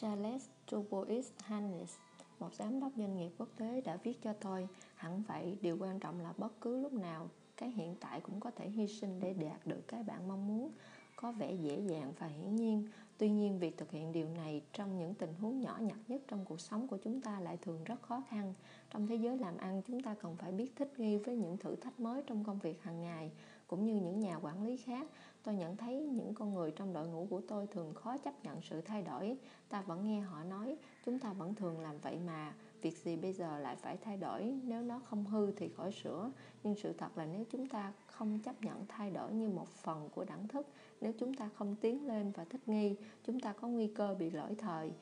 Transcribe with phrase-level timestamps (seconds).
[0.00, 1.96] Charles Dubois Hannes,
[2.38, 6.00] một giám đốc doanh nghiệp quốc tế đã viết cho tôi, hẳn vậy điều quan
[6.00, 9.32] trọng là bất cứ lúc nào cái hiện tại cũng có thể hy sinh để
[9.32, 10.72] đạt được cái bạn mong muốn
[11.16, 12.88] có vẻ dễ dàng và hiển nhiên.
[13.18, 16.44] Tuy nhiên việc thực hiện điều này trong những tình huống nhỏ nhặt nhất trong
[16.44, 18.54] cuộc sống của chúng ta lại thường rất khó khăn.
[18.90, 21.76] Trong thế giới làm ăn chúng ta cần phải biết thích nghi với những thử
[21.76, 23.30] thách mới trong công việc hàng ngày
[23.66, 25.06] cũng như những nhà quản lý khác
[25.44, 28.62] tôi nhận thấy những con người trong đội ngũ của tôi thường khó chấp nhận
[28.62, 29.36] sự thay đổi.
[29.68, 33.32] Ta vẫn nghe họ nói, chúng ta vẫn thường làm vậy mà, việc gì bây
[33.32, 34.60] giờ lại phải thay đổi?
[34.64, 36.30] Nếu nó không hư thì khỏi sửa.
[36.62, 40.08] Nhưng sự thật là nếu chúng ta không chấp nhận thay đổi như một phần
[40.14, 40.66] của đẳng thức,
[41.00, 44.30] nếu chúng ta không tiến lên và thích nghi, chúng ta có nguy cơ bị
[44.30, 44.92] lỗi thời.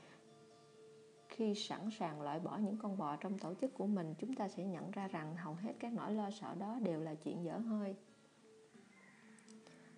[1.28, 4.48] Khi sẵn sàng loại bỏ những con bò trong tổ chức của mình, chúng ta
[4.48, 7.58] sẽ nhận ra rằng hầu hết các nỗi lo sợ đó đều là chuyện dở
[7.58, 7.96] hơi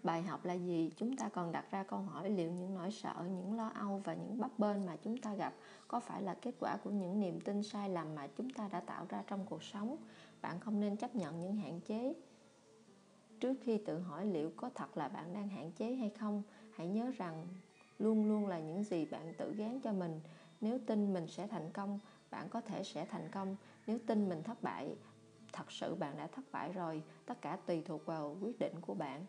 [0.04, 0.90] bài học là gì?
[0.96, 4.14] Chúng ta còn đặt ra câu hỏi liệu những nỗi sợ, những lo âu và
[4.14, 5.54] những bấp bênh mà chúng ta gặp
[5.88, 8.80] có phải là kết quả của những niềm tin sai lầm mà chúng ta đã
[8.80, 9.96] tạo ra trong cuộc sống?
[10.42, 12.14] Bạn không nên chấp nhận những hạn chế
[13.40, 16.42] trước khi tự hỏi liệu có thật là bạn đang hạn chế hay không.
[16.76, 17.46] Hãy nhớ rằng
[17.98, 20.20] luôn luôn là những gì bạn tự gán cho mình.
[20.60, 21.98] Nếu tin mình sẽ thành công,
[22.30, 23.56] bạn có thể sẽ thành công.
[23.86, 24.96] Nếu tin mình thất bại,
[25.52, 27.02] thật sự bạn đã thất bại rồi.
[27.26, 29.26] Tất cả tùy thuộc vào quyết định của bạn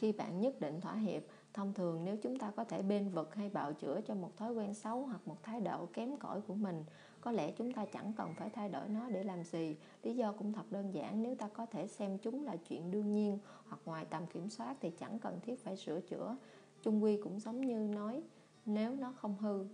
[0.00, 1.22] khi bạn nhất định thỏa hiệp.
[1.54, 4.52] Thông thường, nếu chúng ta có thể bên vực hay bào chữa cho một thói
[4.52, 6.84] quen xấu hoặc một thái độ kém cỏi của mình,
[7.20, 9.76] có lẽ chúng ta chẳng cần phải thay đổi nó để làm gì.
[10.02, 13.12] Lý do cũng thật đơn giản, nếu ta có thể xem chúng là chuyện đương
[13.12, 16.36] nhiên hoặc ngoài tầm kiểm soát thì chẳng cần thiết phải sửa chữa.
[16.82, 18.22] Chung quy cũng giống như nói,
[18.66, 19.66] nếu nó không hư.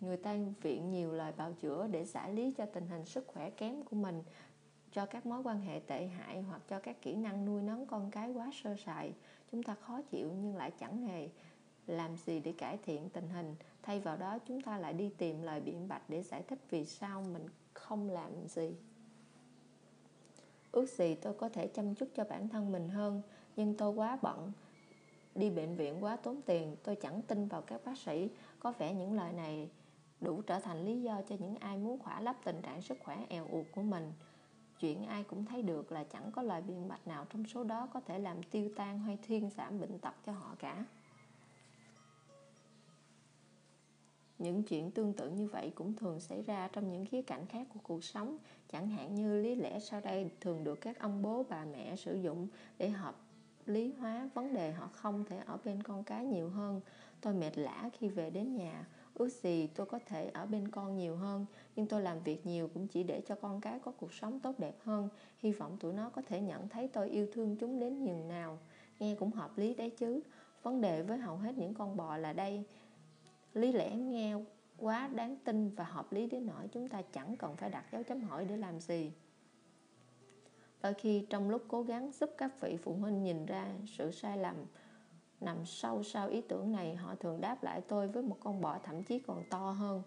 [0.00, 3.50] Người ta viện nhiều lời bào chữa để giải lý cho tình hình sức khỏe
[3.50, 4.22] kém của mình
[4.92, 8.10] cho các mối quan hệ tệ hại hoặc cho các kỹ năng nuôi nấng con
[8.10, 9.12] cái quá sơ sài,
[9.52, 11.28] chúng ta khó chịu nhưng lại chẳng hề
[11.86, 13.54] làm gì để cải thiện tình hình.
[13.82, 16.84] Thay vào đó, chúng ta lại đi tìm lời biện bạch để giải thích vì
[16.84, 18.74] sao mình không làm gì.
[20.72, 23.22] Ước gì tôi có thể chăm chút cho bản thân mình hơn,
[23.56, 24.52] nhưng tôi quá bận,
[25.34, 28.30] đi bệnh viện quá tốn tiền, tôi chẳng tin vào các bác sĩ.
[28.60, 29.70] Có vẻ những lời này
[30.20, 33.24] đủ trở thành lý do cho những ai muốn khỏa lấp tình trạng sức khỏe
[33.28, 34.12] eo uột của mình
[34.80, 37.88] chuyện ai cũng thấy được là chẳng có lời biện bạch nào trong số đó
[37.92, 40.84] có thể làm tiêu tan hay thiên giảm bệnh tật cho họ cả.
[44.38, 47.66] Những chuyện tương tự như vậy cũng thường xảy ra trong những khía cạnh khác
[47.74, 48.38] của cuộc sống,
[48.72, 52.14] chẳng hạn như lý lẽ sau đây thường được các ông bố, bà mẹ sử
[52.14, 52.48] dụng
[52.78, 53.16] để hợp
[53.66, 56.80] lý hóa vấn đề họ không thể ở bên con cái nhiều hơn.
[57.20, 60.96] Tôi mệt lã khi về đến nhà, ước gì tôi có thể ở bên con
[60.96, 61.46] nhiều hơn
[61.80, 64.58] nhưng tôi làm việc nhiều cũng chỉ để cho con cái có cuộc sống tốt
[64.58, 65.08] đẹp hơn.
[65.38, 68.58] Hy vọng tụi nó có thể nhận thấy tôi yêu thương chúng đến nhường nào.
[68.98, 70.20] Nghe cũng hợp lý đấy chứ.
[70.62, 72.64] Vấn đề với hầu hết những con bò là đây.
[73.54, 74.34] Lý lẽ nghe
[74.78, 78.02] quá đáng tin và hợp lý đến nỗi chúng ta chẳng cần phải đặt dấu
[78.02, 79.12] chấm hỏi để làm gì.
[80.82, 84.38] Đôi khi trong lúc cố gắng giúp các vị phụ huynh nhìn ra sự sai
[84.38, 84.56] lầm
[85.40, 88.78] nằm sâu sau ý tưởng này, họ thường đáp lại tôi với một con bò
[88.84, 90.02] thậm chí còn to hơn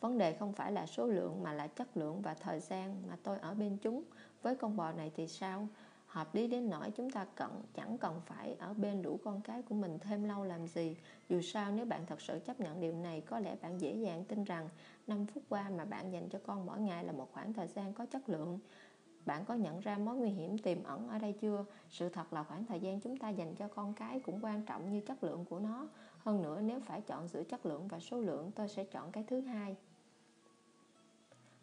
[0.00, 3.16] vấn đề không phải là số lượng mà là chất lượng và thời gian mà
[3.22, 4.02] tôi ở bên chúng.
[4.42, 5.68] Với con bò này thì sao?
[6.06, 9.62] Hợp lý đến nỗi chúng ta cần chẳng cần phải ở bên đủ con cái
[9.62, 10.96] của mình thêm lâu làm gì.
[11.28, 14.24] Dù sao nếu bạn thật sự chấp nhận điều này, có lẽ bạn dễ dàng
[14.24, 14.68] tin rằng
[15.06, 17.92] 5 phút qua mà bạn dành cho con mỗi ngày là một khoảng thời gian
[17.92, 18.58] có chất lượng.
[19.26, 21.64] Bạn có nhận ra mối nguy hiểm tiềm ẩn ở đây chưa?
[21.90, 24.92] Sự thật là khoảng thời gian chúng ta dành cho con cái cũng quan trọng
[24.92, 25.88] như chất lượng của nó.
[26.18, 29.24] Hơn nữa, nếu phải chọn giữa chất lượng và số lượng, tôi sẽ chọn cái
[29.28, 29.76] thứ hai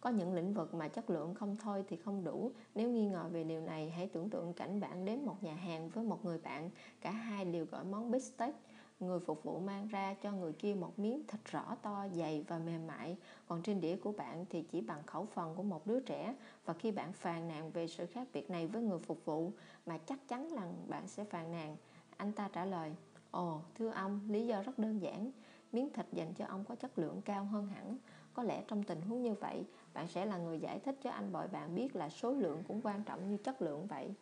[0.06, 2.52] có những lĩnh vực mà chất lượng không thôi thì không đủ.
[2.76, 5.90] Nếu nghi ngờ về điều này, hãy tưởng tượng cảnh bạn đến một nhà hàng
[5.90, 6.70] với một người bạn.
[7.02, 8.56] Cả hai đều gọi món bít tết
[9.00, 12.58] người phục vụ mang ra cho người kia một miếng thịt rõ to, dày và
[12.58, 13.18] mềm mại.
[13.48, 16.36] Còn trên đĩa của bạn thì chỉ bằng khẩu phần của một đứa trẻ.
[16.66, 19.52] Và khi bạn phàn nàn về sự khác biệt này với người phục vụ,
[19.86, 21.78] mà chắc chắn là bạn sẽ phàn nàn.
[22.18, 22.96] Anh ta trả lời,
[23.32, 25.32] ồ, thưa ông, lý do rất đơn giản.
[25.72, 27.98] Miếng thịt dành cho ông có chất lượng cao hơn hẳn.
[28.34, 29.66] Có lẽ trong tình huống như vậy
[29.96, 32.82] bạn sẽ là người giải thích cho anh bội bạn biết là số lượng cũng
[32.84, 34.14] quan trọng như chất lượng vậy.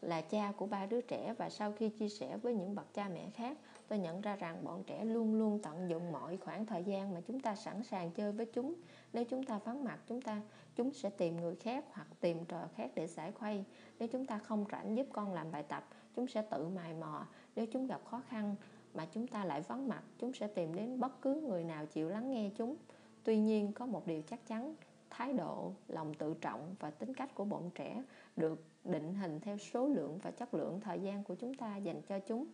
[0.00, 3.08] Là cha của ba đứa trẻ và sau khi chia sẻ với những bậc cha
[3.08, 3.58] mẹ khác,
[3.88, 7.20] tôi nhận ra rằng bọn trẻ luôn luôn tận dụng mọi khoảng thời gian mà
[7.26, 8.74] chúng ta sẵn sàng chơi với chúng.
[9.12, 10.40] Nếu chúng ta vắng mặt, chúng ta,
[10.76, 13.64] chúng sẽ tìm người khác hoặc tìm trò khác để giải khuây.
[13.98, 17.26] Nếu chúng ta không rảnh giúp con làm bài tập, chúng sẽ tự mài mò.
[17.56, 18.54] Nếu chúng gặp khó khăn
[18.94, 22.08] mà chúng ta lại vắng mặt, chúng sẽ tìm đến bất cứ người nào chịu
[22.08, 22.76] lắng nghe chúng
[23.24, 24.74] tuy nhiên, có một điều chắc chắn,
[25.10, 28.02] thái độ, lòng tự trọng và tính cách của bọn trẻ
[28.36, 32.02] được định hình theo số lượng và chất lượng thời gian của chúng ta dành
[32.08, 32.46] cho chúng.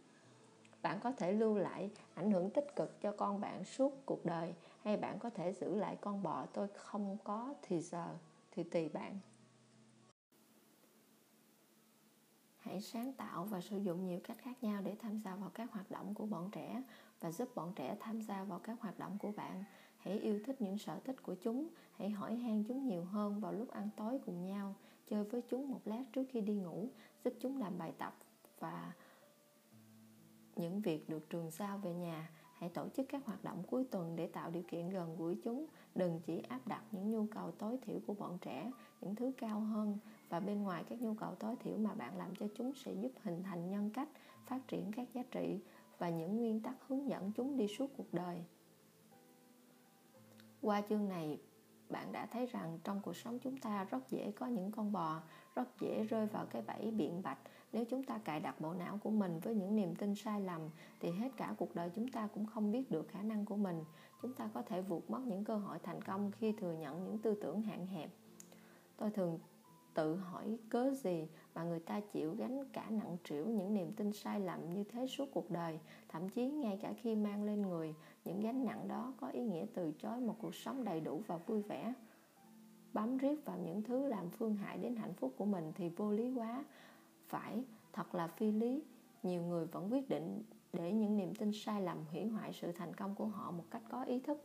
[0.83, 4.55] Bạn có thể lưu lại ảnh hưởng tích cực cho con bạn suốt cuộc đời,
[4.83, 8.07] hay bạn có thể giữ lại con bò tôi không có thì giờ,
[8.51, 9.19] thì tùy bạn.
[12.59, 15.73] Hãy sáng tạo và sử dụng nhiều cách khác nhau để tham gia vào các
[15.73, 16.83] hoạt động của bọn trẻ
[17.21, 19.65] và giúp bọn trẻ tham gia vào các hoạt động của bạn
[19.99, 21.69] hãy yêu thích những sở thích của chúng.
[21.97, 24.75] Hãy hỏi han chúng nhiều hơn vào lúc ăn tối cùng nhau.
[25.11, 26.89] Chơi với chúng một lát trước khi đi ngủ,
[27.25, 28.17] giúp chúng làm bài tập
[28.59, 28.93] và
[30.57, 32.31] những việc được trường giao về nhà.
[32.55, 35.67] Hãy tổ chức các hoạt động cuối tuần để tạo điều kiện gần gũi chúng.
[35.95, 39.61] Đừng chỉ áp đặt những nhu cầu tối thiểu của bọn trẻ, những thứ cao
[39.61, 39.99] hơn.
[40.29, 43.13] Và bên ngoài, các nhu cầu tối thiểu mà bạn làm cho chúng sẽ giúp
[43.23, 44.09] hình thành nhân cách,
[44.47, 45.61] phát triển các giá trị
[45.99, 48.45] và những nguyên tắc hướng dẫn chúng đi suốt cuộc đời
[50.63, 51.39] qua chương này,
[51.91, 55.21] bạn đã thấy rằng trong cuộc sống chúng ta rất dễ có những con bò,
[55.55, 57.39] rất dễ rơi vào cái bẫy biện bạch.
[57.73, 60.61] Nếu chúng ta cài đặt bộ não của mình với những niềm tin sai lầm,
[61.01, 63.85] thì hết cả cuộc đời chúng ta cũng không biết được khả năng của mình.
[64.23, 67.19] Chúng ta có thể vụt mất những cơ hội thành công khi thừa nhận những
[67.19, 68.11] tư tưởng hạn hẹp.
[68.97, 69.39] Tôi thường
[69.95, 74.13] tự hỏi cớ gì mà người ta chịu gánh cả nặng trĩu những niềm tin
[74.13, 75.79] sai lầm như thế suốt cuộc đời,
[76.09, 77.95] thậm chí ngay cả khi mang lên người
[78.29, 81.37] những gánh nặng đó có ý nghĩa từ chối một cuộc sống đầy đủ và
[81.37, 81.95] vui vẻ.
[82.93, 86.11] Bám riết vào những thứ làm phương hại đến hạnh phúc của mình thì vô
[86.11, 86.65] lý quá.
[87.29, 88.83] Phải, thật là phi lý.
[89.23, 90.43] Nhiều người vẫn quyết định
[90.73, 93.83] để những niềm tin sai lầm hủy hoại sự thành công của họ một cách
[93.91, 94.45] có ý thức.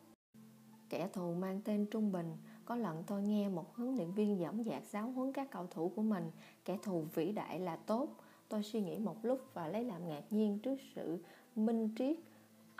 [0.89, 2.37] Kẻ thù mang tên trung bình.
[2.65, 5.91] Có lần tôi nghe một huấn luyện viên dõng dạc giáo huấn các cầu thủ
[5.95, 6.31] của mình.
[6.65, 8.09] Kẻ thù vĩ đại là tốt.
[8.49, 11.23] Tôi suy nghĩ một lúc và lấy làm ngạc nhiên trước sự
[11.55, 12.17] minh triết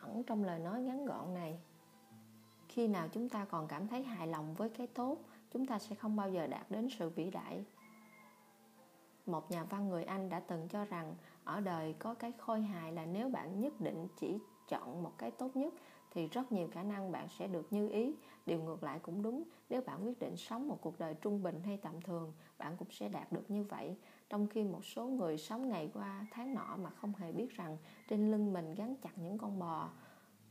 [0.03, 1.59] ẩn trong lời nói ngắn gọn này.
[2.67, 5.17] Khi nào chúng ta còn cảm thấy hài lòng với cái tốt,
[5.51, 7.65] chúng ta sẽ không bao giờ đạt đến sự vĩ đại.
[9.25, 12.91] Một nhà văn người anh đã từng cho rằng, ở đời có cái khôi hài
[12.93, 14.37] là nếu bạn nhất định chỉ
[14.69, 15.73] chọn một cái tốt nhất,
[16.11, 18.15] thì rất nhiều khả năng bạn sẽ được như ý.
[18.45, 21.61] Điều ngược lại cũng đúng, nếu bạn quyết định sống một cuộc đời trung bình
[21.65, 23.97] hay tầm thường, bạn cũng sẽ đạt được như vậy
[24.33, 27.77] trong khi một số người sống ngày qua tháng nọ mà không hề biết rằng
[28.09, 29.89] trên lưng mình gắn chặt những con bò,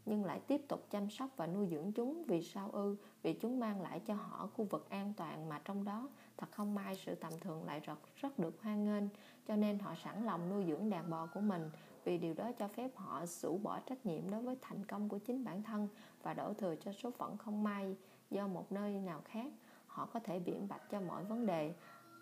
[0.07, 2.97] nhưng lại tiếp tục chăm sóc và nuôi dưỡng chúng vì sao ư?
[3.23, 6.75] Vì chúng mang lại cho họ khu vực an toàn mà trong đó thật không
[6.75, 9.09] may sự tầm thường lại rất rất được hoan nghênh.
[9.49, 11.71] Cho nên họ sẵn lòng nuôi dưỡng đàn bò của mình
[12.05, 15.19] vì điều đó cho phép họ rũ bỏ trách nhiệm đối với thành công của
[15.19, 15.89] chính bản thân
[16.23, 17.97] và đổ thừa cho số phận không may
[18.31, 19.47] do một nơi nào khác.
[19.87, 21.75] Họ có thể biện bạch cho mọi vấn đề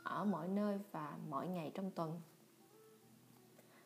[0.05, 2.21] ở mọi nơi và mọi ngày trong tuần.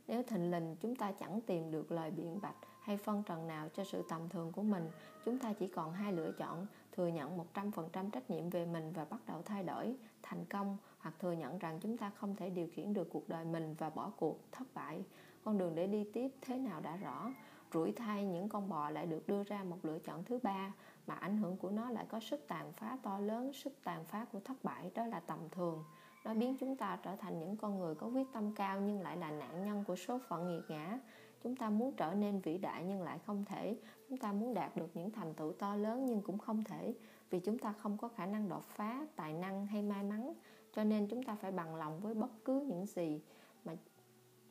[0.07, 3.69] Nếu thình lình, chúng ta chẳng tìm được lời biện bạch hay phân trần nào
[3.75, 4.91] cho sự tầm thường của mình,
[5.25, 9.05] chúng ta chỉ còn hai lựa chọn, thừa nhận 100% trách nhiệm về mình và
[9.05, 12.69] bắt đầu thay đổi, thành công, hoặc thừa nhận rằng chúng ta không thể điều
[12.73, 15.05] khiển được cuộc đời mình và bỏ cuộc, thất bại.
[15.45, 17.31] Con đường để đi tiếp thế nào đã rõ,
[17.73, 20.73] rủi thay những con bò lại được đưa ra một lựa chọn thứ ba
[21.07, 24.27] mà ảnh hưởng của nó lại có sức tàn phá to lớn, sức tàn phá
[24.33, 25.85] của thất bại, đó là tầm thường.
[26.25, 29.17] Nó biến chúng ta trở thành những con người có quyết tâm cao nhưng lại
[29.17, 30.99] là nạn nhân của số phận nghiệt ngã.
[31.43, 33.77] Chúng ta muốn trở nên vĩ đại nhưng lại không thể.
[34.09, 36.95] Chúng ta muốn đạt được những thành tựu to lớn nhưng cũng không thể,
[37.31, 40.33] vì chúng ta không có khả năng đột phá, tài năng hay may mắn.
[40.73, 43.23] Cho nên chúng ta phải bằng lòng với bất cứ những gì
[43.65, 43.77] mà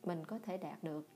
[0.02, 1.13] mình có thể đạt được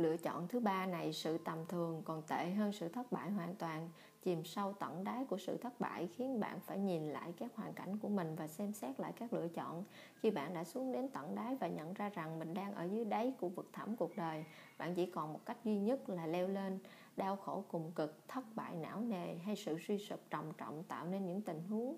[0.00, 3.54] lựa chọn thứ ba này sự tầm thường, còn tệ hơn sự thất bại hoàn
[3.54, 3.88] toàn.
[4.22, 7.72] Chìm sâu tận đáy của sự thất bại khiến bạn phải nhìn lại các hoàn
[7.72, 9.84] cảnh của mình và xem xét lại các lựa chọn.
[10.16, 13.04] Khi bạn đã xuống đến tận đáy và nhận ra rằng mình đang ở dưới
[13.04, 14.44] đáy của vực thẳm cuộc đời,
[14.78, 16.78] bạn chỉ còn một cách duy nhất là leo lên.
[17.16, 21.06] Đau khổ cùng cực, thất bại não nề hay sự suy sụp trầm trọng tạo
[21.06, 21.96] nên những tình huống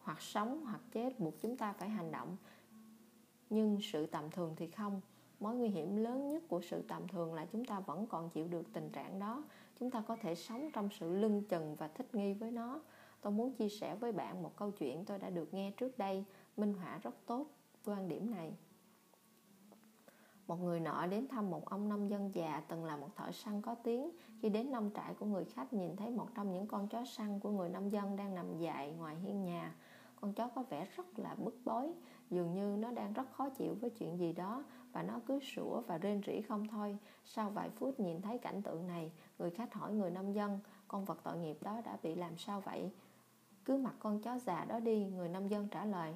[0.00, 2.36] hoặc sống hoặc chết buộc chúng ta phải hành động.
[3.50, 5.00] Nhưng sự tầm thường thì không
[5.40, 8.48] mối nguy hiểm lớn nhất của sự tầm thường là chúng ta vẫn còn chịu
[8.48, 9.44] được tình trạng đó.
[9.80, 12.80] Chúng ta có thể sống trong sự lưng chừng và thích nghi với nó.
[13.20, 16.24] Tôi muốn chia sẻ với bạn một câu chuyện tôi đã được nghe trước đây,
[16.56, 17.46] minh họa rất tốt
[17.84, 18.56] quan điểm này.
[20.46, 23.62] Một người nọ đến thăm một ông nông dân già từng là một thợ săn
[23.62, 24.10] có tiếng.
[24.40, 27.40] Khi đến nông trại của người khách, nhìn thấy một trong những con chó săn
[27.40, 29.74] của người nông dân đang nằm dài ngoài hiên nhà.
[30.20, 31.92] Con chó có vẻ rất là bức bối,
[32.30, 35.80] dường như nó đang rất khó chịu với chuyện gì đó và nó cứ sủa
[35.80, 36.98] và rên rỉ không thôi.
[37.24, 41.04] Sau vài phút nhìn thấy cảnh tượng này, người khách hỏi người nông dân, con
[41.04, 42.90] vật tội nghiệp đó đã bị làm sao vậy?
[43.64, 46.14] Cứ mặc con chó già đó đi, người nông dân trả lời,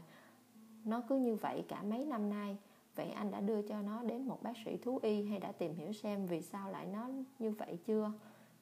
[0.85, 2.57] nó cứ như vậy cả mấy năm nay.
[2.95, 5.75] Vậy anh đã đưa cho nó đến một bác sĩ thú y hay đã tìm
[5.75, 8.12] hiểu xem vì sao lại nó như vậy chưa?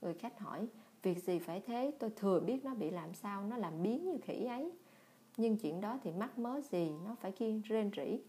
[0.02, 0.68] Người khách hỏi,
[1.02, 1.92] việc gì phải thế?
[1.98, 4.72] Tôi thừa biết nó bị làm sao, nó làm biến như khỉ ấy.
[5.36, 8.20] Nhưng chuyện đó thì mắc mớ gì, nó phải kiên rên rỉ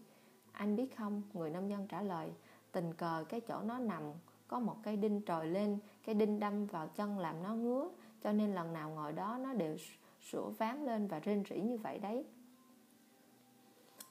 [0.52, 1.22] anh biết không?
[1.32, 2.32] Người nông dân trả lời,
[2.72, 4.02] tình cờ cái chỗ nó nằm,
[4.48, 7.88] có một cây đinh trồi lên cây đinh đâm vào chân làm nó ngứa,
[8.22, 9.76] cho nên lần nào ngồi đó nó đều
[10.20, 12.24] sủa ván lên và rên rỉ như vậy đấy.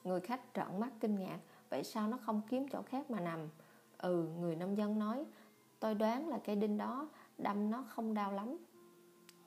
[0.04, 1.38] Người khách trợn mắt kinh ngạc,
[1.70, 3.48] vậy sao nó không kiếm chỗ khác mà nằm?
[3.98, 5.24] Ừ người nông dân nói,
[5.80, 7.08] tôi đoán là cây đinh đó
[7.38, 8.56] đâm nó không đau lắm.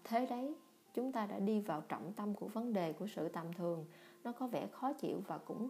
[0.04, 0.56] Thế đấy,
[0.94, 3.86] chúng ta đã đi vào trọng tâm của vấn đề của sự tầm thường.
[4.24, 5.70] Nó có vẻ khó chịu và cũng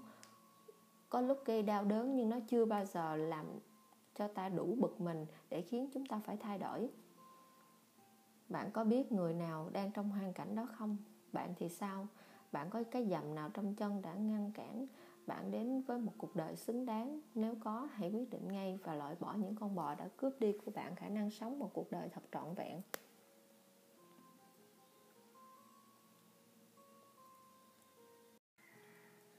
[1.09, 3.45] có lúc gây đau đớn nhưng nó chưa bao giờ làm
[4.15, 6.89] cho ta đủ bực mình để khiến chúng ta phải thay đổi.
[8.50, 10.97] Bạn có biết người nào đang trong hoàn cảnh đó không?
[11.33, 12.07] Bạn thì sao?
[12.51, 14.88] Bạn có cái dầm nào trong chân đã ngăn cản
[15.27, 17.19] bạn đến với một cuộc đời xứng đáng?
[17.35, 20.53] Nếu có, hãy quyết định ngay và loại bỏ những con bò đã cướp đi
[20.65, 22.81] của bạn khả năng sống một cuộc đời thật trọn vẹn.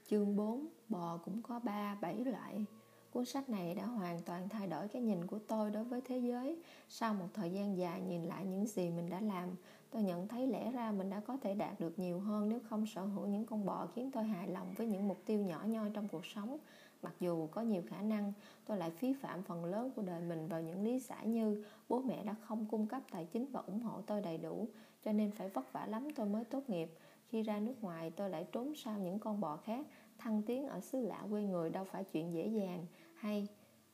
[0.09, 2.65] Chương 4 Bò cũng có 3, 7 loại
[3.11, 6.17] Cuốn sách này đã hoàn toàn thay đổi cái nhìn của tôi đối với thế
[6.17, 6.61] giới.
[6.89, 9.49] Sau một thời gian dài nhìn lại những gì mình đã làm,
[9.91, 12.85] tôi nhận thấy lẽ ra mình đã có thể đạt được nhiều hơn nếu không
[12.85, 15.89] sở hữu những con bò khiến tôi hài lòng với những mục tiêu nhỏ nhoi
[15.93, 16.57] trong cuộc sống.
[17.01, 18.33] Mặc dù có nhiều khả năng,
[18.65, 21.99] tôi lại phí phạm phần lớn của đời mình vào những lý giải như bố
[22.01, 24.67] mẹ đã không cung cấp tài chính và ủng hộ tôi đầy đủ,
[25.03, 26.89] cho nên phải vất vả lắm tôi mới tốt nghiệp.
[27.29, 29.85] Khi ra nước ngoài, tôi lại trốn sau những con bò khác,
[30.17, 32.85] thăng tiến ở xứ lạ quê người đâu phải chuyện dễ dàng.
[33.15, 33.47] Hay,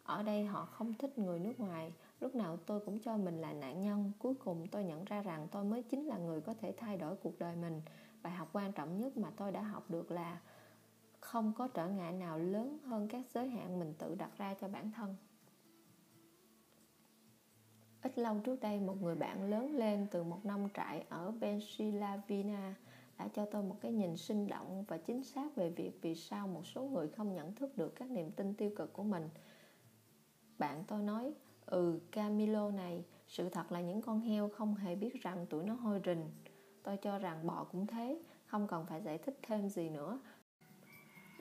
[0.04, 1.94] ở đây họ không thích người nước ngoài.
[2.20, 4.12] Lúc nào tôi cũng cho mình là nạn nhân.
[4.20, 7.16] Cuối cùng tôi nhận ra rằng tôi mới chính là người có thể thay đổi
[7.16, 7.82] cuộc đời mình.
[8.22, 10.42] Bài học quan trọng nhất mà tôi đã học được là
[11.20, 14.68] không có trở ngại nào lớn hơn các giới hạn mình tự đặt ra cho
[14.68, 15.16] bản thân.
[18.02, 22.74] Ít lâu trước đây, một người bạn lớn lên từ một nông trại ở Pennsylvania
[23.24, 26.48] đã cho tôi một cái nhìn sinh động và chính xác về việc vì sao
[26.48, 29.30] một số người không nhận thức được các niềm tin tiêu cực của mình.
[30.58, 31.34] Bạn tôi nói
[31.66, 35.74] ừ camilo này, sự thật là những con heo không hề biết rằng tụi nó
[35.74, 36.26] hôi rình.
[36.84, 40.20] Tôi cho rằng bò cũng thế, không cần phải giải thích thêm gì nữa.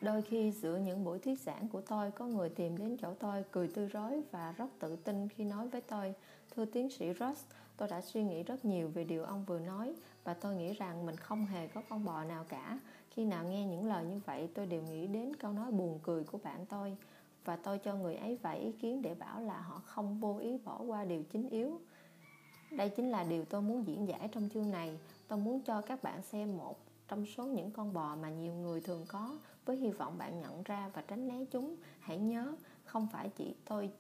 [0.01, 3.45] Đôi khi giữa những buổi thuyết giảng của tôi, có người tìm đến chỗ tôi
[3.51, 6.15] cười tươi rói và rất tự tin khi nói với tôi,
[6.55, 7.45] thưa tiến sĩ ross,
[7.77, 11.07] tôi đã suy nghĩ rất nhiều về điều ông vừa nói và tôi nghĩ rằng
[11.07, 12.79] mình không hề có con bò nào cả.
[13.11, 16.25] Khi nào nghe những lời như vậy, tôi đều nghĩ đến câu nói buồn cười
[16.25, 16.97] của bạn tôi.
[17.45, 20.59] Và tôi cho người ấy vài ý kiến để bảo là họ không vô ý
[20.59, 21.81] bỏ qua điều chính yếu.
[22.71, 24.99] Đây chính là điều tôi muốn diễn giải trong chương này.
[25.29, 28.81] Tôi muốn cho các bạn xem một trong số những con bò mà nhiều người
[28.81, 31.77] thường có, với hy vọng bạn nhận ra và tránh né chúng.
[32.01, 33.91] Hãy nhớ, không phải chỉ tôi,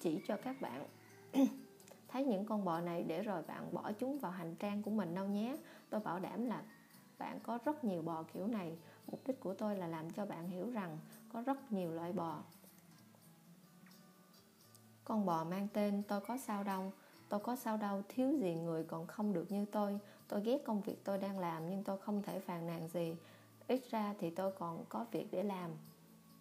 [0.00, 0.86] chỉ cho các bạn.
[2.08, 5.14] thấy những con bò này để rồi bạn bỏ chúng vào hành trang của mình
[5.14, 5.56] đâu nhé.
[5.90, 6.62] Tôi bảo đảm là
[7.18, 8.78] bạn có rất nhiều bò kiểu này.
[9.06, 10.98] Mục đích của tôi là làm cho bạn hiểu rằng
[11.32, 12.42] có rất nhiều loại bò.
[15.04, 16.92] Con bò mang tên tôi có sao đâu.
[17.28, 19.98] Tôi có sao đâu, thiếu gì người còn không được như tôi.
[20.28, 23.16] Tôi ghét công việc tôi đang làm nhưng tôi không thể phàn nàn gì.
[23.66, 25.70] Ít ra thì tôi còn có việc để làm.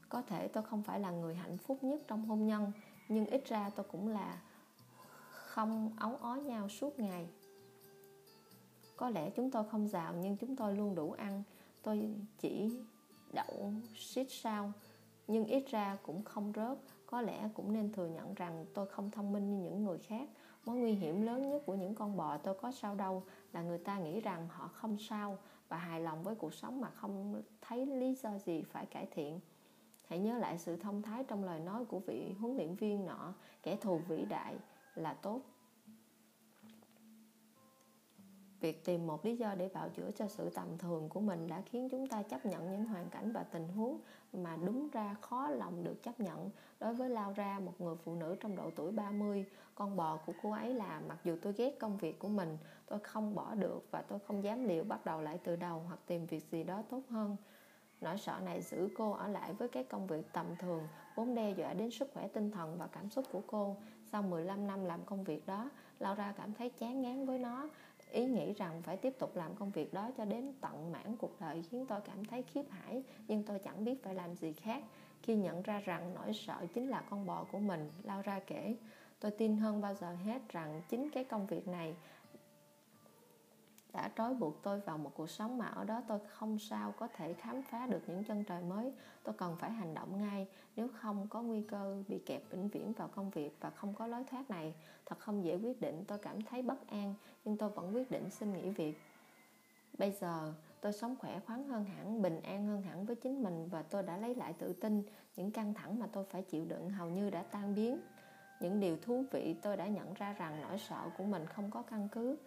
[0.09, 2.71] Có thể tôi không phải là người hạnh phúc nhất trong hôn nhân,
[3.07, 4.39] nhưng ít ra tôi cũng là
[5.57, 7.27] không ấu ó nhau suốt ngày.
[8.97, 11.43] Có lẽ chúng tôi không giàu, nhưng chúng tôi luôn đủ ăn.
[11.83, 12.09] Tôi
[12.39, 12.79] chỉ
[13.33, 14.71] đậu xít sao,
[15.27, 16.77] nhưng ít ra cũng không rớt.
[17.05, 20.29] Có lẽ cũng nên thừa nhận rằng tôi không thông minh như những người khác.
[20.65, 23.23] Mối nguy hiểm lớn nhất của những con bò tôi có sao đâu
[23.53, 25.37] là người ta nghĩ rằng họ không sao
[25.69, 29.39] và hài lòng với cuộc sống mà không thấy lý do gì phải cải thiện.
[30.07, 33.33] Hãy nhớ lại sự thông thái trong lời nói của vị huấn luyện viên nọ,
[33.63, 34.55] kẻ thù vĩ đại
[34.97, 35.41] là tốt.
[38.59, 41.61] Việc tìm một lý do để bào chữa cho sự tầm thường của mình đã
[41.65, 43.99] khiến chúng ta chấp nhận những hoàn cảnh và tình huống
[44.33, 46.49] mà đúng ra khó lòng được chấp nhận.
[46.79, 50.51] Đối với Laura một người phụ nữ trong độ tuổi 30 con bò của cô
[50.51, 54.01] ấy là mặc dù tôi ghét công việc của mình, tôi không bỏ được và
[54.01, 57.01] tôi không dám liệu bắt đầu lại từ đầu hoặc tìm việc gì đó tốt
[57.09, 57.35] hơn.
[58.01, 61.51] Nỗi sợ này giữ cô ở lại với cái công việc tầm thường, vốn đe
[61.51, 63.75] dọa đến sức khỏe tinh thần và cảm xúc của cô
[64.11, 67.69] sau 15 năm làm công việc đó Laura cảm thấy chán ngán với nó.
[68.11, 71.41] Ý nghĩ rằng phải tiếp tục làm công việc đó cho đến tận mãn cuộc
[71.41, 74.83] đời khiến tôi cảm thấy khiếp hãi, nhưng tôi chẳng biết phải làm gì khác.
[75.23, 78.75] Khi nhận ra rằng nỗi sợ chính là con bò của mình Laura kể,
[79.19, 81.95] tôi tin hơn bao giờ hết rằng chính cái công việc này
[83.97, 87.07] đã trói buộc tôi vào một cuộc sống mà ở đó tôi không sao có
[87.07, 88.93] thể khám phá được những chân trời mới.
[89.23, 92.93] Tôi cần phải hành động ngay, nếu không có nguy cơ bị kẹp vĩnh viễn
[92.93, 94.73] vào công việc và không có lối thoát này.
[95.05, 97.13] Thật không dễ quyết định, tôi cảm thấy bất an,
[97.45, 98.97] nhưng tôi vẫn quyết định xin nghỉ việc.
[99.97, 103.43] Bây giờ tôi tôi sống khỏe khoắn hơn hẳn, bình an hơn hẳn với chính
[103.43, 105.03] mình và tôi đã lấy lại tự tin.
[105.35, 107.99] Những căng thẳng mà tôi phải chịu đựng hầu như đã tan biến.
[108.59, 111.81] Những điều thú vị tôi đã nhận ra rằng nỗi sợ của mình không có
[111.81, 112.37] căn cứ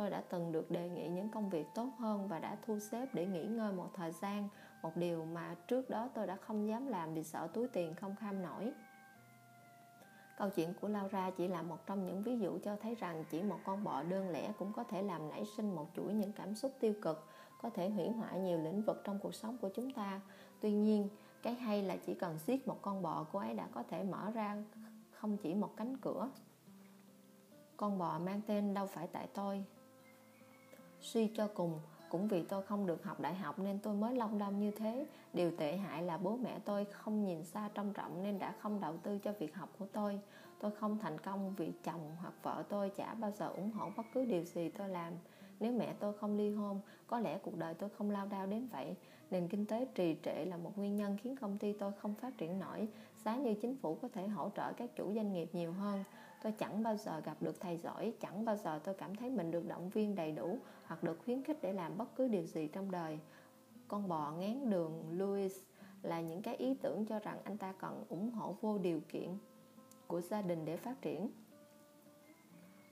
[0.00, 3.08] tôi đã từng được đề nghị những công việc tốt hơn và đã thu xếp
[3.12, 4.48] để nghỉ ngơi một thời gian,
[4.82, 8.16] một điều mà trước đó tôi đã không dám làm vì sợ túi tiền không
[8.16, 8.72] kham nổi.
[10.38, 13.42] Câu chuyện của Laura chỉ là một trong những ví dụ cho thấy rằng chỉ
[13.42, 16.54] một con bọ đơn lẻ cũng có thể làm nảy sinh một chuỗi những cảm
[16.54, 17.26] xúc tiêu cực,
[17.62, 20.20] có thể hủy hoại nhiều lĩnh vực trong cuộc sống của chúng ta.
[20.60, 21.08] Tuy nhiên,
[21.42, 24.30] cái hay là chỉ cần giết một con bọ cô ấy đã có thể mở
[24.30, 24.56] ra
[25.10, 26.30] không chỉ một cánh cửa.
[27.76, 29.64] Con bò mang tên đâu phải tại tôi
[31.00, 31.80] suy cho cùng.
[32.10, 35.06] Cũng vì tôi không được học đại học nên tôi mới long đong như thế.
[35.32, 38.80] Điều tệ hại là bố mẹ tôi không nhìn xa trông rộng nên đã không
[38.80, 40.20] đầu tư cho việc học của tôi.
[40.60, 44.06] Tôi không thành công vì chồng hoặc vợ tôi chả bao giờ ủng hộ bất
[44.14, 45.12] cứ điều gì tôi làm.
[45.60, 48.68] Nếu mẹ tôi không ly hôn, có lẽ cuộc đời tôi không lao đao đến
[48.72, 48.94] vậy.
[49.30, 52.38] Nền kinh tế trì trệ là một nguyên nhân khiến công ty tôi không phát
[52.38, 52.88] triển nổi.
[53.24, 56.04] Giá như chính phủ có thể hỗ trợ các chủ doanh nghiệp nhiều hơn
[56.42, 59.50] tôi chẳng bao giờ gặp được thầy giỏi, chẳng bao giờ tôi cảm thấy mình
[59.50, 62.68] được động viên đầy đủ hoặc được khuyến khích để làm bất cứ điều gì
[62.68, 63.18] trong đời.
[63.88, 65.58] Con bò ngán đường, louis,
[66.02, 69.38] là những cái ý tưởng cho rằng anh ta cần ủng hộ vô điều kiện
[70.06, 71.30] của gia đình để phát triển.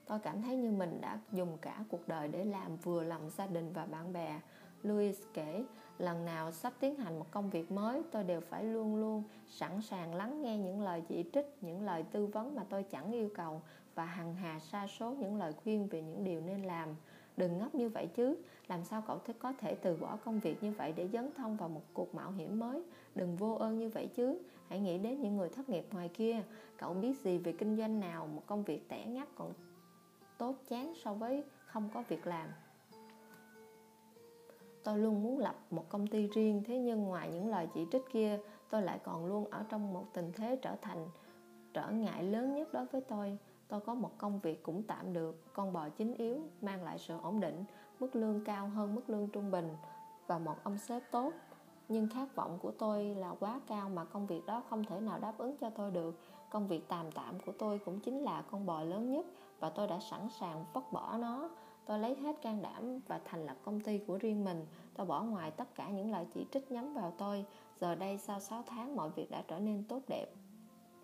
[0.05, 3.47] Tôi cảm thấy như mình đã dùng cả cuộc đời để làm vừa lòng gia
[3.47, 4.39] đình và bạn bè
[4.83, 5.63] louis kể,
[5.97, 9.81] lần nào sắp tiến hành một công việc mới, tôi đều phải luôn luôn sẵn
[9.81, 13.29] sàng lắng nghe những lời chỉ trích, những lời tư vấn mà tôi chẳng yêu
[13.35, 13.61] cầu
[13.95, 16.89] và hằng hà sa số những lời khuyên về những điều nên làm.
[17.37, 20.63] Đừng ngốc như vậy chứ, làm sao cậu thích có thể từ bỏ công việc
[20.63, 22.83] như vậy để dấn thân vào một cuộc mạo hiểm mới?
[23.15, 26.43] Đừng vô ơn như vậy chứ, hãy nghĩ đến những người thất nghiệp ngoài kia.
[26.77, 29.53] Cậu biết gì về kinh doanh nào, một công việc tẻ ngắt còn
[30.37, 32.49] tốt chán so với không có việc làm?
[34.89, 36.63] Tôi luôn muốn lập một công ty riêng.
[36.67, 40.05] Thế nhưng ngoài những lời chỉ trích kia, tôi lại còn luôn ở trong một
[40.13, 41.07] tình thế trở thành
[41.73, 43.37] trở ngại lớn nhất đối với tôi.
[43.67, 47.17] Tôi có một công việc cũng tạm được, con bò chính yếu, mang lại sự
[47.23, 47.63] ổn định,
[47.99, 49.75] mức lương cao hơn mức lương trung bình
[50.27, 51.33] và một ông sếp tốt.
[51.89, 55.19] Nhưng khát vọng của tôi là quá cao mà công việc đó không thể nào
[55.19, 56.19] đáp ứng cho tôi được.
[56.51, 59.25] Công việc tạm tạm của tôi cũng chính là con bò lớn nhất
[59.59, 61.49] và tôi đã sẵn sàng vứt bỏ nó
[61.89, 64.65] tôi lấy hết can đảm và thành lập công ty của riêng mình.
[64.93, 67.45] Tôi bỏ ngoài tất cả những lời chỉ trích nhắm vào tôi.
[67.79, 70.25] Giờ đây sau 6 tháng, mọi việc đã trở nên tốt đẹp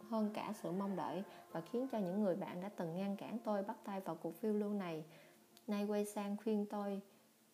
[0.09, 3.39] hơn cả sự mong đợi và khiến cho những người bạn đã từng ngăn cản
[3.39, 5.03] tôi bắt tay vào cuộc phiêu lưu này.
[5.67, 7.01] Nay quay sang khuyên tôi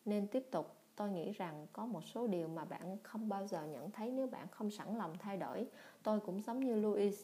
[0.06, 0.76] nên tiếp tục.
[0.96, 4.28] Tôi nghĩ rằng có một số điều mà bạn không bao giờ nhận thấy nếu
[4.28, 5.68] bạn không sẵn lòng thay đổi.
[6.04, 7.24] Tôi cũng giống như louis.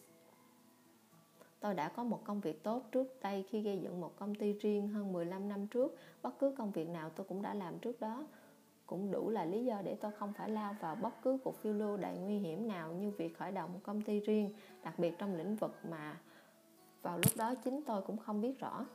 [1.60, 4.54] Tôi đã có một công việc tốt trước đây khi gây dựng một công ty
[4.54, 5.96] riêng hơn 15 năm trước.
[6.22, 8.28] Bất cứ công việc nào tôi cũng đã làm trước đó.
[8.86, 11.74] Cũng đủ là lý do để tôi không phải lao vào bất cứ cuộc phiêu
[11.74, 15.14] lưu đầy nguy hiểm nào như việc khởi động một công ty riêng, đặc biệt
[15.18, 16.18] trong lĩnh vực mà
[17.02, 18.86] vào lúc đó chính tôi cũng không biết rõ.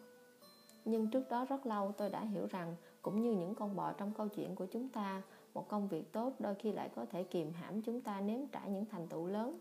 [0.85, 4.12] Nhưng trước đó rất lâu tôi đã hiểu rằng cũng như những con bò trong
[4.14, 5.22] câu chuyện của chúng ta,
[5.55, 8.70] một công việc tốt đôi khi lại có thể kìm hãm chúng ta nếm trải
[8.70, 9.61] những thành tựu lớn.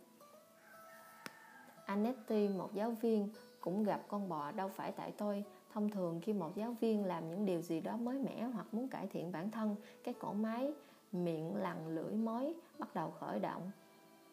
[1.91, 3.30] Anetti, một giáo viên,
[3.62, 5.43] cũng gặp con bò đâu phải tại tôi.
[5.73, 8.88] Thông thường khi một giáo viên làm những điều gì đó mới mẻ hoặc muốn
[8.88, 10.73] cải thiện bản thân, cái cổ máy,
[11.12, 13.71] miệng lằn lưỡi mối bắt đầu khởi động.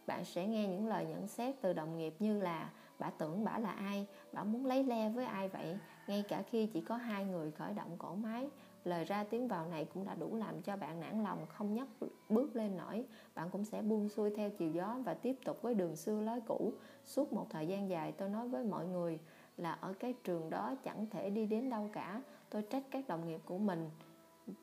[0.06, 3.58] Bạn sẽ nghe những lời nhận xét từ đồng nghiệp như là bà tưởng bà
[3.58, 7.24] là ai, bà muốn lấy le với ai vậy, ngay cả khi chỉ có hai
[7.24, 8.48] người khởi động cổ máy,
[8.84, 11.88] lời ra tiếng vào này cũng đã đủ làm cho bạn nản lòng không nhấc
[12.28, 15.74] bước lên nổi bạn cũng sẽ buông xuôi theo chiều gió và tiếp tục với
[15.74, 16.72] đường xưa lối cũ
[17.08, 19.18] suốt một thời gian dài tôi nói với mọi người
[19.56, 22.22] là ở cái trường đó chẳng thể đi đến đâu cả.
[22.50, 23.90] Tôi trách các đồng nghiệp của mình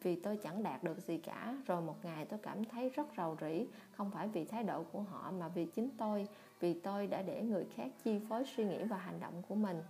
[0.02, 1.58] vì tôi chẳng đạt được gì cả.
[1.66, 5.02] Rồi một ngày tôi cảm thấy rất rầu rĩ không phải vì thái độ của
[5.02, 6.28] họ mà vì chính tôi
[6.60, 9.84] vì tôi đã để người khác chi phối suy nghĩ và hành động của mình.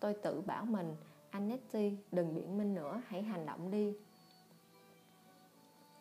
[0.00, 0.96] Tôi tự bảo mình
[1.30, 3.94] Annette, đừng biện minh nữa, hãy hành động đi.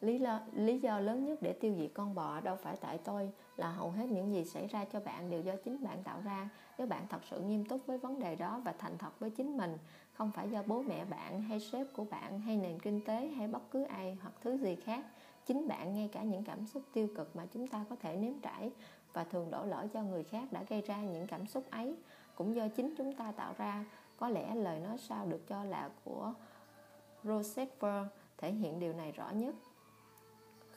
[0.03, 3.31] Lý do, lý do lớn nhất để tiêu diệt con bọ đâu phải tại tôi
[3.57, 6.49] là hầu hết những gì xảy ra cho bạn đều do chính bạn tạo ra.
[6.77, 9.57] Nếu bạn thật sự nghiêm túc với vấn đề đó và thành thật với chính
[9.57, 9.77] mình,
[10.13, 13.47] không phải do bố mẹ bạn hay sếp của bạn hay nền kinh tế hay
[13.47, 15.05] bất cứ ai hoặc thứ gì khác.
[15.45, 18.33] Chính bạn ngay cả những cảm xúc tiêu cực mà chúng ta có thể nếm
[18.41, 18.71] trải
[19.13, 21.95] và thường đổ lỗi cho người khác đã gây ra những cảm xúc ấy
[22.35, 23.85] cũng do chính chúng ta tạo ra
[24.17, 26.33] có lẽ lời nói sau được cho là của
[27.23, 28.05] Rosetta
[28.37, 29.55] thể hiện điều này rõ nhất.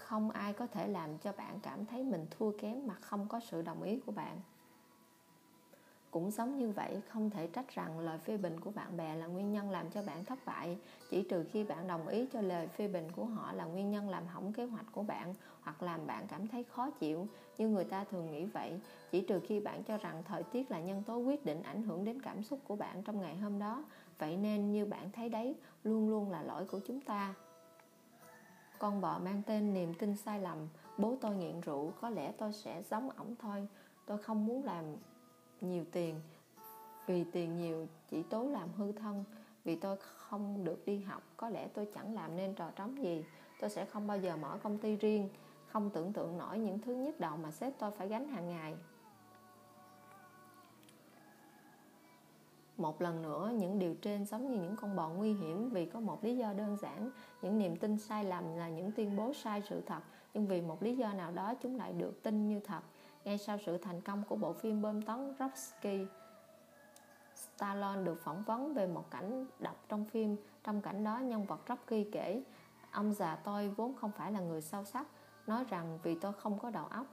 [0.07, 3.41] Không ai có thể làm cho bạn cảm thấy mình thua kém mà không có
[3.41, 4.41] sự đồng ý của bạn.
[6.11, 9.27] cũng giống như vậy, không thể trách rằng lời phê bình của bạn bè là
[9.27, 10.79] nguyên nhân làm cho bạn thất bại.
[11.11, 14.09] Chỉ trừ khi bạn đồng ý cho lời phê bình của họ là nguyên nhân
[14.09, 17.27] làm hỏng kế hoạch của bạn hoặc làm bạn cảm thấy khó chịu.
[17.59, 20.81] Như người ta thường nghĩ vậy, chỉ trừ khi bạn cho rằng thời tiết là
[20.81, 23.85] nhân tố quyết định ảnh hưởng đến cảm xúc của bạn trong ngày hôm đó,
[24.19, 27.35] vậy nên như bạn thấy đấy, luôn luôn là lỗi của chúng ta
[28.79, 30.59] con bò mang tên niềm tin sai lầm,
[30.99, 33.69] bố tôi nghiện rượu, có lẽ tôi sẽ giống ổng thôi.
[34.07, 34.85] Tôi không muốn làm
[35.61, 36.21] nhiều tiền,
[37.07, 39.25] vì tiền nhiều chỉ tố làm hư thân.
[39.65, 43.25] Vì tôi không được đi học, có lẽ tôi chẳng làm nên trò trống gì.
[43.61, 45.29] Tôi sẽ không bao giờ mở công ty riêng,
[45.67, 48.77] không tưởng tượng nổi những thứ nhức đầu mà sếp tôi phải gánh hàng ngày.
[52.77, 56.01] Một lần nữa, những điều trên giống như những con bò nguy hiểm vì có
[56.01, 57.11] một lý do đơn giản.
[57.43, 60.01] Những niềm tin sai lầm là những tuyên bố sai sự thật,
[60.35, 62.81] nhưng vì một lý do nào đó chúng lại được tin như thật.
[63.25, 66.07] Ngay sau sự thành công của bộ phim bơm tấn Rocky
[67.35, 70.37] Stallone được phỏng vấn về một cảnh đọc trong phim.
[70.65, 72.43] Trong cảnh đó, nhân vật Rocky kể,
[72.91, 75.07] ông già tôi vốn không phải là người sâu sắc,
[75.47, 77.07] nói rằng vì tôi không có đầu óc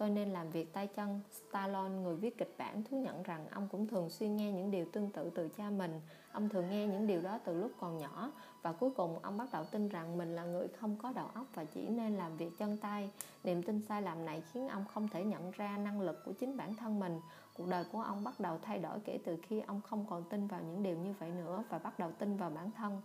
[0.00, 1.20] tôi nên làm việc tay chân.
[1.30, 4.86] Stallone, người viết kịch bản, thú nhận rằng ông cũng thường xuyên nghe những điều
[4.92, 6.00] tương tự từ cha mình.
[6.32, 8.32] Ông thường nghe những điều đó từ lúc còn nhỏ.
[8.62, 11.46] Và cuối cùng, ông bắt đầu tin rằng mình là người không có đầu óc
[11.54, 13.10] và chỉ nên làm việc chân tay.
[13.44, 16.56] Niềm tin sai lầm này khiến ông không thể nhận ra năng lực của chính
[16.56, 17.20] bản thân mình.
[17.56, 20.46] Cuộc đời của ông bắt đầu thay đổi kể từ khi ông không còn tin
[20.46, 23.00] vào những điều như vậy nữa và bắt đầu tin vào bản thân.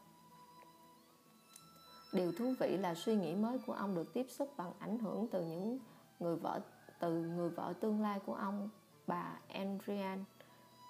[2.14, 5.28] Điều thú vị là suy nghĩ mới của ông được tiếp xúc bằng ảnh hưởng
[5.32, 5.80] từ những
[6.20, 6.60] người vợ
[7.00, 8.70] từ người vợ tương lai của ông,
[9.08, 10.24] bà Adrian.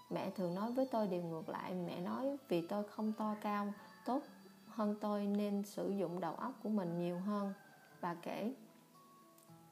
[0.09, 1.73] Mẹ thường nói với tôi điều ngược lại.
[1.73, 3.73] Mẹ nói, vì tôi không to cao,
[4.05, 4.21] tốt
[4.67, 7.53] hơn tôi nên sử dụng đầu óc của mình nhiều hơn.
[8.01, 8.53] Bà kể,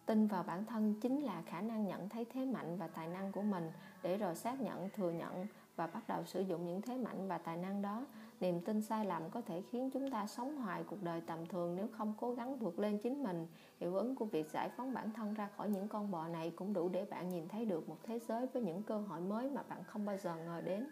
[0.06, 3.32] tin vào bản thân chính là khả năng nhận thấy thế mạnh và tài năng
[3.32, 3.72] của mình.
[4.04, 7.38] Để rồi xác nhận, thừa nhận và bắt đầu sử dụng những thế mạnh và
[7.38, 8.06] tài năng đó
[8.40, 11.76] niềm tin sai lầm có thể khiến chúng ta sống hoài cuộc đời tầm thường
[11.76, 13.48] nếu không cố gắng vượt lên chính mình.
[13.80, 16.74] Hiệu ứng của việc giải phóng bản thân ra khỏi những con bò này cũng
[16.74, 19.64] đủ để bạn nhìn thấy được một thế giới với những cơ hội mới mà
[19.64, 20.88] bạn không bao giờ ngờ đến.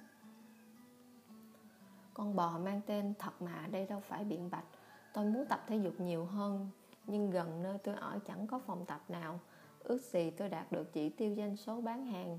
[2.14, 4.66] Con bò mang tên thật mà, đây đâu phải biện bạch.
[5.14, 6.70] Tôi muốn tập thể dục nhiều hơn,
[7.08, 9.40] nhưng gần nơi tôi ở chẳng có phòng tập nào.
[9.80, 12.38] Ước gì tôi đạt được chỉ tiêu doanh số bán hàng,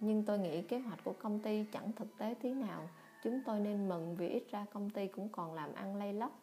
[0.00, 2.88] nhưng tôi nghĩ kế hoạch của công ty chẳng thực tế tí nào
[3.22, 6.38] chúng tôi nên mừng vì ít ra công ty cũng còn làm ăn lay lóc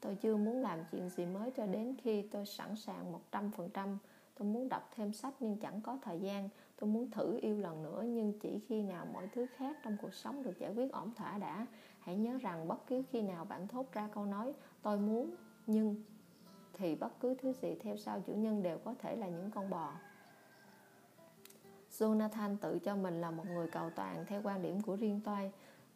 [0.00, 3.96] tôi chưa muốn làm chuyện gì mới cho đến khi tôi sẵn sàng 100%
[4.38, 6.48] tôi muốn đọc thêm sách nhưng chẳng có thời gian.
[6.76, 10.14] Tôi muốn thử yêu lần nữa nhưng chỉ khi nào mọi thứ khác trong cuộc
[10.14, 11.66] sống được giải quyết ổn thỏa đã.
[12.00, 15.34] Hãy nhớ rằng bất cứ khi nào bạn thốt ra câu nói, tôi muốn
[15.66, 16.02] nhưng
[16.72, 19.70] thì bất cứ thứ gì theo sau chủ nhân đều có thể là những con
[19.70, 19.92] bò.
[21.98, 25.52] Jonathan tự cho mình là một người cầu toàn theo quan điểm của riêng tôi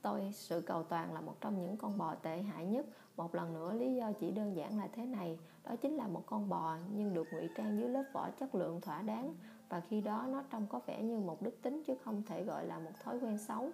[0.06, 2.86] tôi, sự cầu toàn là một trong những con bò tệ hại nhất.
[3.16, 6.22] Một lần nữa, lý do chỉ đơn giản là thế này, đó chính là một
[6.26, 9.34] con bò nhưng được ngụy trang dưới lớp vỏ chất lượng thỏa đáng.
[9.68, 12.66] Và khi đó, nó trông có vẻ như một đức tính chứ không thể gọi
[12.66, 13.70] là một thói quen xấu.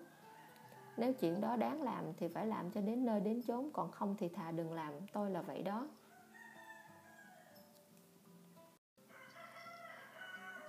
[0.97, 4.17] Nếu chuyện đó đáng làm thì phải làm cho đến nơi đến chốn, còn không
[4.19, 4.93] thì thà đừng làm.
[5.13, 5.89] Tôi là vậy đó.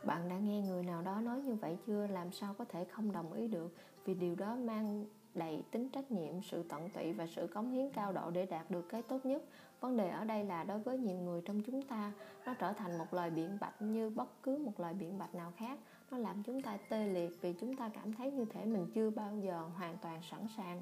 [0.06, 2.08] Bạn đã nghe người nào đó nói như vậy chưa?
[2.08, 3.76] Làm sao có thể không đồng ý được?
[4.06, 7.90] Vì điều đó mang đầy tính trách nhiệm, sự tận tụy và sự cống hiến
[7.90, 9.44] cao độ để đạt được cái tốt nhất.
[9.80, 12.12] Vấn đề ở đây là đối với nhiều người trong chúng ta,
[12.46, 15.54] nó trở thành một lời biện bạch như bất cứ một lời biện bạch nào
[15.58, 15.80] khác.
[16.12, 19.10] Nó làm chúng ta tê liệt vì chúng ta cảm thấy như thể mình chưa
[19.10, 20.82] bao giờ hoàn toàn sẵn sàng.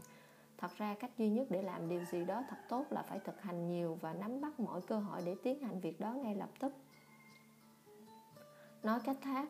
[0.57, 3.41] Thật ra, cách duy nhất để làm điều gì đó thật tốt là phải thực
[3.41, 6.49] hành nhiều và nắm bắt mọi cơ hội để tiến hành việc đó ngay lập
[6.59, 6.73] tức.
[8.83, 9.49] Nói cách khác,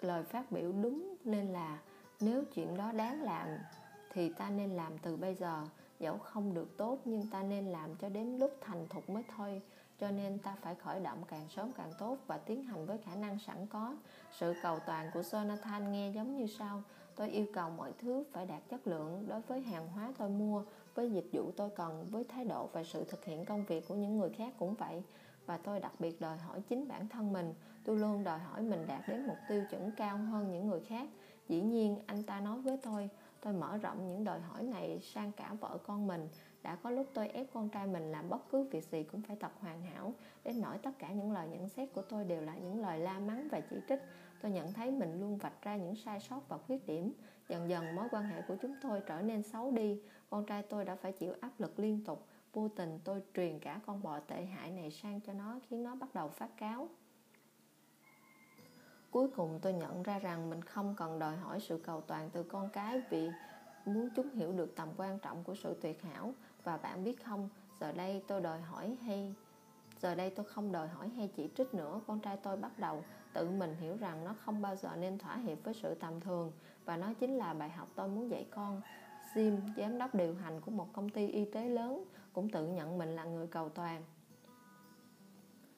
[0.00, 1.78] lời phát biểu đúng nên là
[2.20, 3.48] nếu chuyện đó đáng làm
[4.12, 5.64] thì ta nên làm từ bây giờ.
[6.00, 9.62] Dẫu không được tốt, nhưng ta nên làm cho đến lúc thành thục mới thôi.
[10.00, 13.14] Cho nên ta phải khởi động càng sớm càng tốt và tiến hành với khả
[13.14, 13.96] năng sẵn có.
[14.38, 16.82] Sự cầu toàn của Jonathan nghe giống như sau.
[17.16, 19.26] Tôi yêu cầu mọi thứ phải đạt chất lượng.
[19.28, 22.84] Đối với hàng hóa tôi mua, với dịch vụ tôi cần, với thái độ và
[22.84, 25.02] sự thực hiện công việc của những người khác cũng vậy.
[25.46, 27.54] Và tôi đặc biệt đòi hỏi chính bản thân mình.
[27.84, 31.08] Tôi luôn đòi hỏi mình đạt đến một tiêu chuẩn cao hơn những người khác.
[31.48, 33.10] Dĩ nhiên, anh ta nói với tôi
[33.42, 36.28] tôi mở rộng những đòi hỏi này sang cả vợ con mình.
[36.62, 39.36] Đã có lúc tôi ép con trai mình làm bất cứ việc gì cũng phải
[39.40, 40.14] thật hoàn hảo.
[40.44, 43.18] Đến nỗi tất cả những lời nhận xét của tôi đều là những lời la
[43.18, 44.00] mắng và chỉ trích.
[44.42, 47.12] Tôi nhận thấy mình luôn vạch ra những sai sót và khuyết điểm.
[47.48, 50.00] Dần dần, mối quan hệ của chúng tôi trở nên xấu đi.
[50.30, 52.26] Con trai tôi đã phải chịu áp lực liên tục.
[52.52, 55.94] Vô tình tôi truyền cả con bò tệ hại này sang cho nó, khiến nó
[55.94, 56.88] bắt đầu phát cáo
[59.12, 62.42] cuối cùng tôi nhận ra rằng mình không cần đòi hỏi sự cầu toàn từ
[62.42, 63.30] con cái vì
[63.86, 66.34] muốn chúng hiểu được tầm quan trọng của sự tuyệt hảo.
[66.64, 67.48] Và bạn biết không
[67.80, 69.34] giờ đây tôi đòi hỏi hay
[70.00, 72.00] giờ đây tôi không đòi hỏi hay chỉ trích nữa.
[72.06, 75.36] Con trai tôi bắt đầu tự mình hiểu rằng nó không bao giờ nên thỏa
[75.36, 76.52] hiệp với sự tầm thường.
[76.84, 78.80] Và nó chính là bài học tôi muốn dạy con.
[79.34, 82.98] Jim, giám đốc điều hành của một công ty y tế lớn, cũng tự nhận
[82.98, 84.02] mình là người cầu toàn.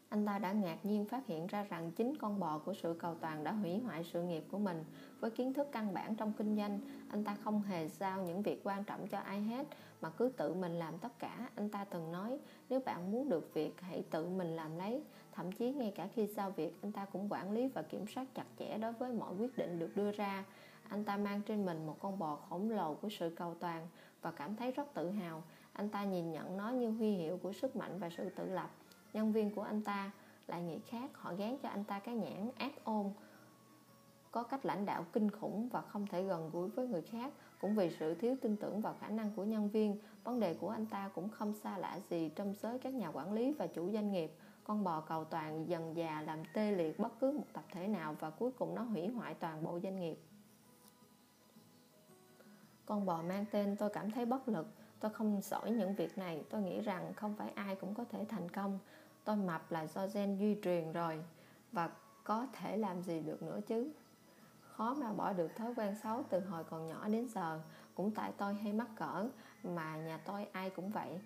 [0.09, 3.15] Anh ta đã ngạc nhiên phát hiện ra rằng chính con bò của sự cầu
[3.15, 4.85] toàn đã hủy hoại sự nghiệp của mình.
[5.21, 8.61] Với kiến thức căn bản trong kinh doanh, anh ta không hề giao những việc
[8.65, 9.67] quan trọng cho ai hết,
[10.01, 11.49] mà cứ tự mình làm tất cả.
[11.55, 12.39] Anh ta từng nói,
[12.69, 15.03] nếu bạn muốn được việc, hãy tự mình làm lấy.
[15.33, 18.27] Thậm chí ngay cả khi giao việc, anh ta cũng quản lý và kiểm soát
[18.35, 20.45] chặt chẽ đối với mọi quyết định được đưa ra.
[20.89, 23.87] Anh ta mang trên mình một con bò khổng lồ của sự cầu toàn
[24.23, 25.43] và cảm thấy rất tự hào.
[25.73, 28.71] Anh ta nhìn nhận nó như huy hiệu của sức mạnh và sự tự lập.
[29.15, 30.11] Nhân viên của anh ta
[30.47, 33.13] lại nghĩ khác, họ gán cho anh ta cái nhãn ác ôn,
[34.31, 37.33] có cách lãnh đạo kinh khủng và không thể gần gũi với người khác.
[37.61, 40.69] Cũng vì sự thiếu tin tưởng vào khả năng của nhân viên vấn đề của
[40.69, 43.91] anh ta cũng không xa lạ gì trong giới các nhà quản lý và chủ
[43.93, 44.33] doanh nghiệp.
[44.65, 48.17] Con bò cầu toàn dần già làm tê liệt bất cứ một tập thể nào
[48.21, 50.19] và cuối cùng nó hủy hoại toàn bộ doanh nghiệp.
[52.87, 54.67] Con bò mang tên tôi cảm thấy bất lực.
[55.01, 56.45] Tôi không giỏi những việc này.
[56.51, 58.79] Tôi nghĩ rằng không phải ai cũng có thể thành công
[59.25, 61.25] tôi mập là do gen di truyền rồi,
[61.73, 61.91] và
[62.25, 63.93] có thể làm gì được nữa chứ?
[64.61, 67.61] Khó mà bỏ được thói quen xấu từ hồi còn nhỏ đến giờ,
[67.95, 69.29] cũng tại tôi hay mắc cỡ,
[69.65, 71.21] mà nhà tôi ai cũng vậy.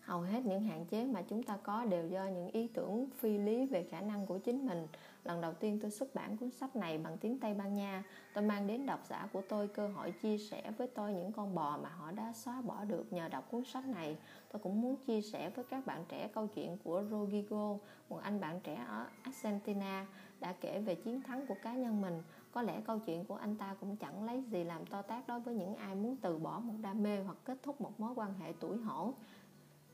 [0.00, 3.38] Hầu hết những hạn chế mà chúng ta có đều do những ý tưởng phi
[3.38, 4.86] lý về khả năng của chính mình
[5.24, 8.04] lần đầu tiên tôi xuất bản cuốn sách này bằng tiếng tây ban nha.
[8.34, 11.54] Tôi mang đến độc giả của tôi cơ hội chia sẻ với tôi những con
[11.54, 14.16] bò mà họ đã xóa bỏ được nhờ đọc cuốn sách này.
[14.52, 17.76] Tôi cũng muốn chia sẻ với các bạn trẻ câu chuyện của Rodrigo,
[18.08, 20.06] một anh bạn trẻ ở Argentina,
[20.40, 22.22] đã kể về chiến thắng của cá nhân mình.
[22.52, 25.40] Có lẽ câu chuyện của anh ta cũng chẳng lấy gì làm to tác đối
[25.40, 28.34] với những ai muốn từ bỏ một đam mê hoặc kết thúc một mối quan
[28.38, 29.14] hệ tuổi hổ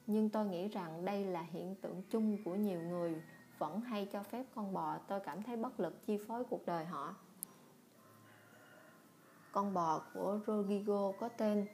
[0.06, 3.22] nhưng tôi nghĩ rằng đây là hiện tượng chung của nhiều người
[3.60, 4.98] vẫn hay cho phép con bò.
[5.08, 7.14] Tôi cảm thấy bất lực chi phối cuộc đời họ.
[9.52, 11.66] Con bò của Rodrigo có tên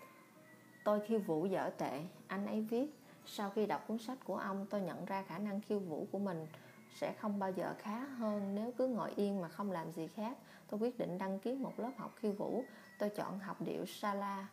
[0.84, 2.86] Tôi khiêu vũ dở tệ, anh ấy viết
[3.26, 6.18] Sau khi đọc cuốn sách của ông tôi nhận ra khả năng khiêu vũ của
[6.18, 6.46] mình
[6.94, 10.36] sẽ không bao giờ khá hơn nếu cứ ngồi yên mà không làm gì khác.
[10.70, 12.64] Tôi quyết định đăng ký một lớp học khiêu vũ.
[12.98, 14.46] Tôi chọn học điệu Sala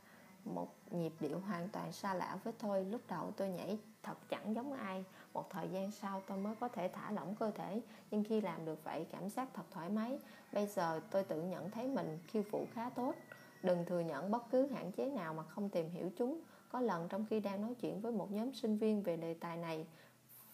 [0.45, 2.85] một nhịp điệu hoàn toàn xa lạ với tôi.
[2.85, 6.67] Lúc đầu tôi nhảy thật chẳng giống ai một thời gian sau tôi mới có
[6.67, 7.81] thể thả lỏng cơ thể.
[8.11, 10.19] Nhưng khi làm được vậy cảm giác thật thoải mái.
[10.53, 13.15] Bây giờ tôi tự nhận thấy mình khiêu vũ khá tốt.
[13.63, 16.41] Đừng thừa nhận bất cứ hạn chế nào mà không tìm hiểu chúng.
[16.69, 19.57] Có lần trong khi đang nói chuyện với một nhóm sinh viên về đề tài
[19.57, 19.85] này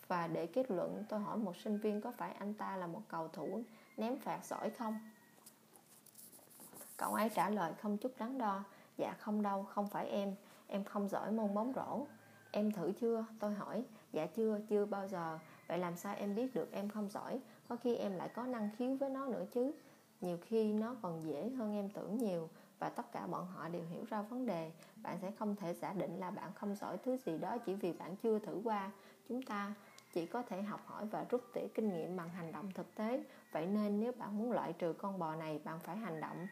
[0.08, 3.02] và để kết luận tôi hỏi một sinh viên có phải anh ta là một
[3.08, 3.62] cầu thủ
[3.98, 5.00] ném phạt giỏi không?
[6.98, 8.64] Cậu ấy trả lời không chút đắn đo.
[8.98, 10.36] Dạ không đâu, không phải em.
[10.68, 12.06] Em không giỏi môn bóng rổ.
[12.52, 13.26] Em thử chưa?
[13.40, 13.84] Tôi hỏi.
[14.12, 15.40] Dạ chưa, chưa bao giờ.
[15.68, 17.40] Vậy làm sao em biết được em không giỏi?
[17.68, 19.72] Có khi em lại có năng khiếu với nó nữa chứ.
[20.22, 22.50] Nhiều khi nó còn dễ hơn em tưởng nhiều.
[22.80, 24.72] Và tất cả bọn họ đều hiểu ra vấn đề.
[25.04, 27.94] Bạn sẽ không thể giả định là bạn không giỏi thứ gì đó Chỉ vì
[27.94, 28.92] bạn chưa thử qua.
[29.30, 29.74] Chúng ta
[30.14, 33.24] chỉ có thể học hỏi và rút tỉa kinh nghiệm bằng hành động thực tế.
[33.52, 36.48] Vậy nên nếu bạn muốn loại trừ con bò này bạn phải hành động.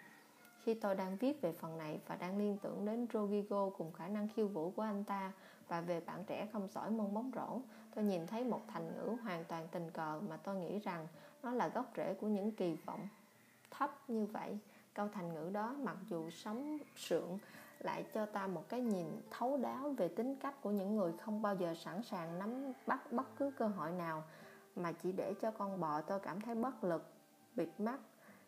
[0.64, 4.08] Khi tôi đang viết về phần này và đang liên tưởng đến Rodrigo cùng khả
[4.08, 5.32] năng khiêu vũ của anh ta
[5.68, 7.60] và về bạn trẻ không giỏi môn bóng rổ,
[7.96, 11.08] tôi nhìn thấy một thành ngữ hoàn toàn tình cờ mà tôi nghĩ rằng
[11.44, 13.08] nó là gốc rễ của những kỳ vọng
[13.72, 14.58] thấp như vậy.
[14.94, 17.40] Câu thành ngữ đó mặc dù sống sượng
[17.80, 21.42] lại cho ta một cái nhìn thấu đáo về tính cách của những người không
[21.42, 24.24] bao giờ sẵn sàng nắm bắt bất cứ cơ hội nào
[24.76, 27.04] mà chỉ để cho con bò tôi cảm thấy bất lực,
[27.56, 28.00] bịt mắt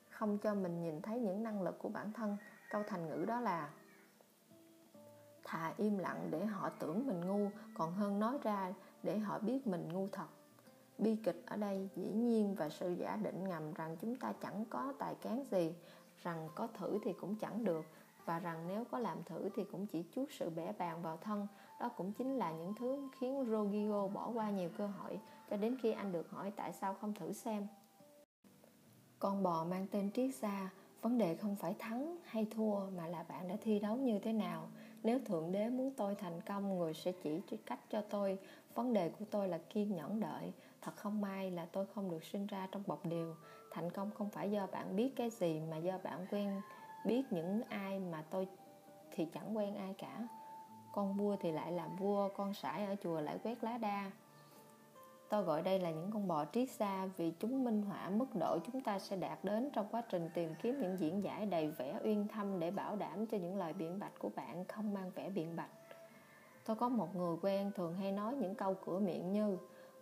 [0.10, 2.38] không cho mình nhìn thấy những năng lực của bản thân
[2.70, 3.70] câu thành ngữ đó là
[5.50, 9.68] thà im lặng để họ tưởng mình ngu, còn hơn nói ra để họ biết
[9.68, 10.28] mình ngu thật.
[10.98, 14.66] Bi kịch ở đây dĩ nhiên và sự giả định ngầm rằng chúng ta chẳng
[14.70, 15.74] có tài cán gì,
[16.24, 17.86] rằng có thử thì cũng chẳng được,
[18.26, 21.48] và rằng nếu có làm thử thì cũng chỉ chuốt sự bẻ bàng vào thân.
[21.80, 25.78] Đó cũng chính là những thứ khiến Rogio bỏ qua nhiều cơ hội, cho đến
[25.82, 27.68] khi anh được hỏi tại sao không thử xem.
[29.20, 30.70] Con bò mang tên triết gia,
[31.02, 34.34] vấn đề không phải thắng hay thua mà là bạn đã thi đấu như thế
[34.34, 34.68] nào
[35.04, 38.38] nếu thượng đế muốn tôi thành công, người sẽ chỉ cách cho tôi.
[38.76, 40.54] Vấn đề của tôi là kiên nhẫn đợi.
[40.82, 43.36] Thật không may là tôi không được sinh ra trong bọc điều
[43.72, 46.62] thành công không phải do bạn biết cái gì mà do bạn quen
[47.06, 48.48] biết những ai mà tôi
[49.12, 50.28] thì chẳng quen ai cả.
[50.92, 54.12] Con vua thì lại làm vua, con sải ở chùa lại quét lá đa.
[55.30, 58.60] Tôi gọi đây là những con bò triết xa vì chúng minh họa mức độ
[58.66, 62.00] chúng ta sẽ đạt đến trong quá trình tìm kiếm những diễn giải đầy vẻ
[62.04, 65.30] uyên thâm để bảo đảm cho những lời biện bạch của bạn không mang vẻ
[65.30, 65.72] biện bạch.
[66.66, 69.58] Tôi có một người quen thường hay nói những câu cửa miệng như,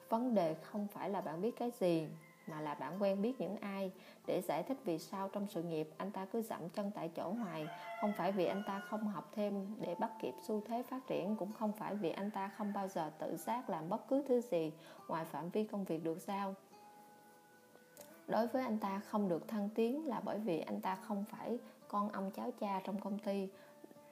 [0.09, 2.07] Vấn đề không phải là bạn biết cái gì
[2.47, 3.91] mà là bạn quen biết những ai
[4.25, 7.31] để giải thích vì sao trong sự nghiệp anh ta cứ dậm chân tại chỗ
[7.31, 7.67] hoài.
[8.01, 11.35] Không phải vì anh ta không học thêm để bắt kịp xu thế phát triển,
[11.35, 14.41] cũng không phải vì anh ta không bao giờ tự giác làm bất cứ thứ
[14.41, 14.71] gì
[15.07, 16.55] ngoài phạm vi công việc được giao.
[18.27, 21.59] Đối với anh ta không được thăng tiến là bởi vì anh ta không phải
[21.87, 23.49] con ông cháu cha trong công ty.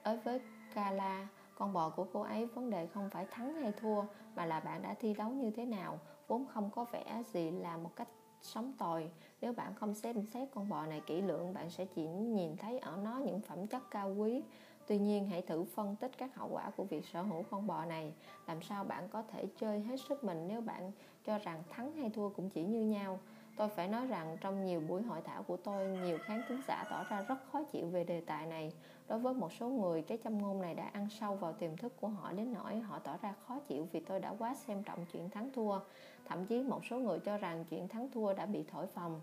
[0.04, 0.40] Đối với
[0.74, 4.02] Kala con bò của cô ấy vấn đề không phải thắng hay thua,
[4.36, 7.76] mà là bạn đã thi đấu như thế nào, vốn không có vẻ gì là
[7.76, 8.08] một cách
[8.46, 9.10] sống tồi.
[9.40, 12.78] Nếu bạn không xem xét con bò này kỹ lưỡng, bạn sẽ chỉ nhìn thấy
[12.78, 14.42] ở nó những phẩm chất cao quý.
[14.86, 17.84] Tuy nhiên, hãy thử phân tích các hậu quả của việc sở hữu con bò
[17.84, 18.12] này.
[18.46, 20.92] Làm sao bạn có thể chơi hết sức mình nếu bạn
[21.24, 23.20] cho rằng thắng hay thua cũng chỉ như nhau
[23.56, 26.84] tôi phải nói rằng trong nhiều buổi hội thảo của tôi, nhiều khán thính giả
[26.90, 28.72] tỏ ra rất khó chịu về đề tài này.
[29.08, 31.92] Đối với một số người, cái châm ngôn này đã ăn sâu vào tiềm thức
[32.00, 35.06] của họ đến nỗi họ tỏ ra khó chịu vì tôi đã quá xem trọng
[35.12, 35.78] chuyện thắng thua.
[36.24, 39.20] Thậm chí một số người cho rằng chuyện thắng thua đã bị thổi phồng.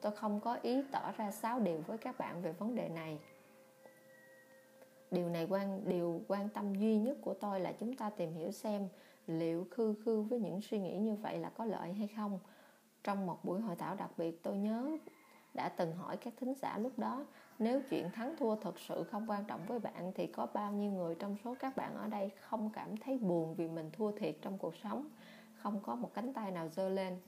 [0.00, 3.18] Tôi không có ý tỏ ra sáo điều với các bạn về vấn đề này.
[5.10, 8.50] Điều này quan, điều quan tâm duy nhất của tôi là chúng ta tìm hiểu
[8.50, 8.88] xem
[9.26, 12.38] liệu khư khư với những suy nghĩ như vậy là có lợi hay không
[13.04, 14.96] trong một buổi hội thảo đặc biệt, tôi nhớ
[15.54, 17.26] đã từng hỏi các thính giả lúc đó,
[17.58, 20.90] nếu chuyện thắng thua thực sự không quan trọng với bạn, thì có bao nhiêu
[20.90, 24.36] người trong số các bạn ở đây không cảm thấy buồn vì mình thua thiệt
[24.42, 25.08] trong cuộc sống?
[25.54, 27.18] Không có một cánh tay nào giơ lên.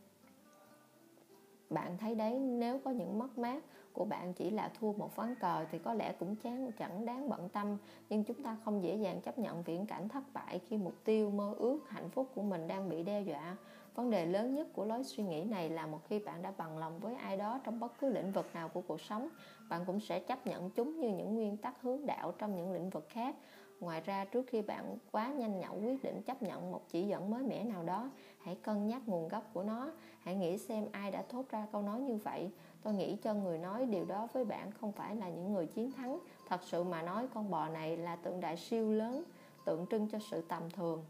[1.71, 3.62] Bạn thấy đấy, nếu có những mất mát
[3.93, 7.29] của bạn chỉ là thua một ván cờ thì có lẽ cũng chán, chẳng đáng
[7.29, 7.77] bận tâm.
[8.09, 11.31] Nhưng chúng ta không dễ dàng chấp nhận viễn cảnh thất bại khi mục tiêu,
[11.31, 13.57] mơ ước, hạnh phúc của mình đang bị đe dọa
[13.96, 16.78] vấn đề lớn nhất của lối suy nghĩ này là một khi bạn đã bằng
[16.78, 19.28] lòng với ai đó trong bất cứ lĩnh vực nào của cuộc sống,
[19.68, 22.90] bạn cũng sẽ chấp nhận chúng như những nguyên tắc hướng đạo trong những lĩnh
[22.90, 23.37] vực khác.
[23.80, 27.30] Ngoài ra, trước khi bạn quá nhanh nhậu quyết định chấp nhận một chỉ dẫn
[27.30, 28.11] mới mẻ nào đó,
[28.42, 29.90] hãy cân nhắc nguồn gốc của nó.
[30.20, 32.50] Hãy nghĩ xem ai đã thốt ra câu nói như vậy.
[32.82, 35.92] Tôi nghĩ cho người nói điều đó với bạn không phải là những người chiến
[35.92, 36.18] thắng.
[36.48, 39.24] Thật sự mà nói, con bò này là tượng đại siêu lớn,
[39.64, 41.04] tượng trưng cho sự tầm thường.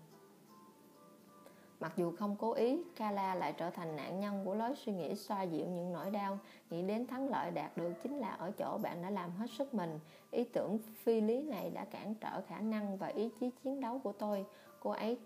[1.81, 5.15] Mặc dù không cố ý, Kala lại trở thành nạn nhân của lối suy nghĩ
[5.15, 6.39] xoa dịu những nỗi đau,
[6.71, 9.75] nghĩ đến thắng lợi đạt được chính là ở chỗ bạn đã làm hết sức
[9.75, 10.01] mình.
[10.31, 14.01] Ý tưởng phi lý này đã cản trở khả năng và ý chí chiến đấu
[14.05, 14.47] của tôi.
[14.81, 15.19] Cô ấy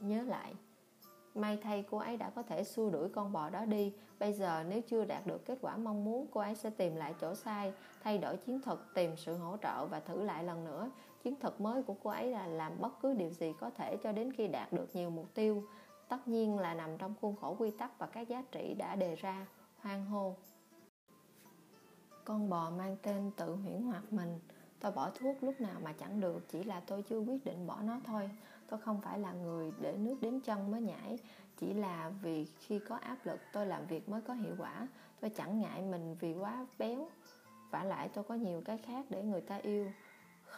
[0.00, 0.54] nhớ lại.
[1.34, 3.92] May thay cô ấy đã có thể xua đuổi con bò đó đi.
[4.18, 7.14] Bây giờ nếu chưa đạt được kết quả mong muốn, cô ấy sẽ tìm lại
[7.20, 10.90] chỗ sai, thay đổi chiến thuật, tìm sự hỗ trợ và thử lại lần nữa.
[11.26, 14.12] Chiến thuật mới của cô ấy là làm bất cứ điều gì có thể cho
[14.12, 15.64] đến khi đạt được nhiều mục tiêu.
[16.08, 19.14] Tất nhiên là nằm trong khuôn khổ quy tắc và các giá trị đã đề
[19.14, 19.46] ra.
[19.80, 20.34] Hoang hô.
[22.24, 24.38] Con bò mang tên tự huyễn hoặc mình.
[24.80, 27.82] Tôi bỏ thuốc lúc nào mà chẳng được, chỉ là tôi chưa quyết định bỏ
[27.82, 28.30] nó thôi
[28.68, 31.18] tôi không phải là người để nước đến chân mới nhảy
[31.56, 34.88] chỉ là vì khi có áp lực tôi làm việc mới có hiệu quả
[35.20, 37.08] tôi chẳng ngại mình vì quá béo
[37.70, 39.90] vả lại tôi có nhiều cái khác để người ta yêu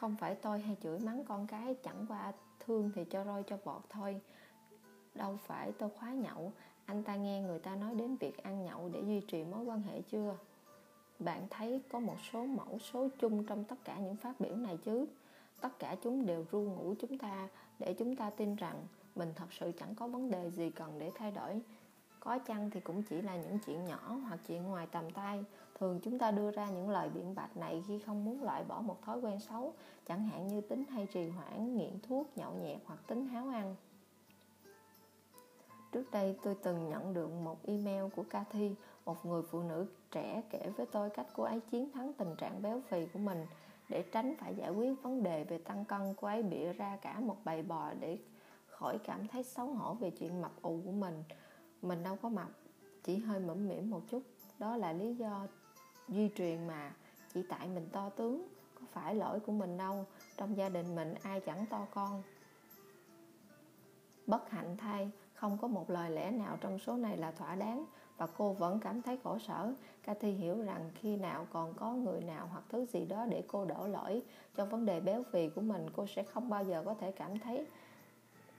[0.00, 3.56] không phải tôi hay chửi mắng con cái, chẳng qua thương thì cho roi cho
[3.64, 4.20] vọt thôi.
[5.14, 6.52] Đâu phải tôi khóa nhậu.
[6.84, 9.82] Anh ta nghe người ta nói đến việc ăn nhậu để duy trì mối quan
[9.82, 10.36] hệ chưa?
[11.18, 14.76] Bạn thấy có một số mẫu số chung trong tất cả những phát biểu này
[14.76, 15.06] chứ?
[15.60, 19.52] Tất cả chúng đều ru ngủ chúng ta để chúng ta tin rằng mình thật
[19.60, 21.60] sự chẳng có vấn đề gì cần để thay đổi.
[22.20, 25.44] Có chăng thì cũng chỉ là những chuyện nhỏ hoặc chuyện ngoài tầm tay
[25.80, 28.80] thường chúng ta đưa ra những lời biện bạch này khi không muốn loại bỏ
[28.80, 29.72] một thói quen xấu
[30.06, 33.76] chẳng hạn như tính hay trì hoãn nghiện thuốc nhậu nhẹt hoặc tính háo ăn.
[35.92, 40.42] Trước đây tôi từng nhận được một email của Cathy, một người phụ nữ trẻ
[40.50, 43.46] kể với tôi cách cô ấy chiến thắng tình trạng béo phì của mình
[43.88, 46.14] để tránh phải giải quyết vấn đề về tăng cân.
[46.20, 48.18] Cô ấy bịa ra cả một bầy bò để
[48.66, 51.24] khỏi cảm thấy xấu hổ về chuyện mập ù của mình.
[51.82, 52.48] Mình đâu có mập
[53.04, 54.22] chỉ hơi mẫm mỉm một chút.
[54.58, 55.46] Đó là lý do
[56.08, 56.92] di truyền mà
[57.34, 61.14] chỉ tại mình to tướng có phải lỗi của mình đâu trong gia đình mình
[61.22, 62.22] ai chẳng to con
[64.26, 67.84] bất hạnh thay không có một lời lẽ nào trong số này là thỏa đáng
[68.18, 69.72] và cô vẫn cảm thấy khổ sở.
[70.02, 73.64] Cathy hiểu rằng khi nào còn có người nào hoặc thứ gì đó để cô
[73.64, 74.22] đổ lỗi
[74.56, 77.38] cho vấn đề béo phì của mình, cô sẽ không bao giờ có thể cảm
[77.38, 77.66] thấy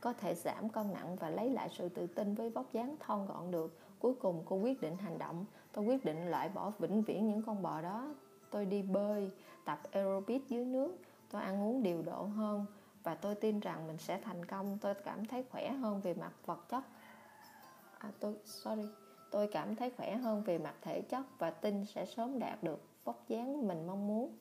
[0.02, 3.26] có thể giảm cân nặng và lấy lại sự tự tin với vóc dáng thon
[3.28, 3.80] gọn được.
[4.00, 5.45] Cuối cùng cô quyết định hành động.
[5.74, 8.15] Tôi quyết định loại bỏ vĩnh viễn những con bò đó.
[8.51, 9.32] Tôi đi bơi,
[9.65, 10.97] tập aerobic dưới nước,
[11.32, 12.65] tôi ăn uống điều độ hơn
[13.03, 14.78] và tôi tin rằng mình sẽ thành công.
[14.82, 16.84] Tôi cảm thấy khỏe hơn về mặt vật chất.
[17.97, 18.88] À, tôi sorry.
[19.32, 22.82] Tôi cảm thấy khỏe hơn về mặt thể chất và tin sẽ sớm đạt được
[23.03, 24.38] vóc dáng mình mong muốn.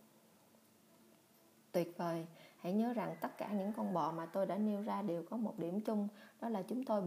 [1.72, 2.26] Tuyệt vời.
[2.60, 5.36] Hãy nhớ rằng tất cả những con bò mà tôi đã nêu ra đều có
[5.36, 6.08] một điểm chung.
[6.40, 7.02] Đó là chúng tôi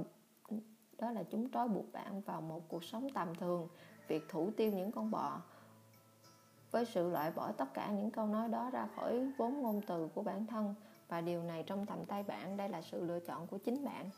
[0.98, 3.68] đó là chúng trói buộc bạn vào một cuộc sống tầm thường
[4.12, 5.42] việc thủ tiêu những con bò,
[6.72, 10.08] với sự loại bỏ tất cả những câu nói đó ra khỏi vốn ngôn từ
[10.16, 10.76] của bản thân,
[11.08, 14.10] và điều này trong tầm tay bạn, đây là sự lựa chọn của chính bạn.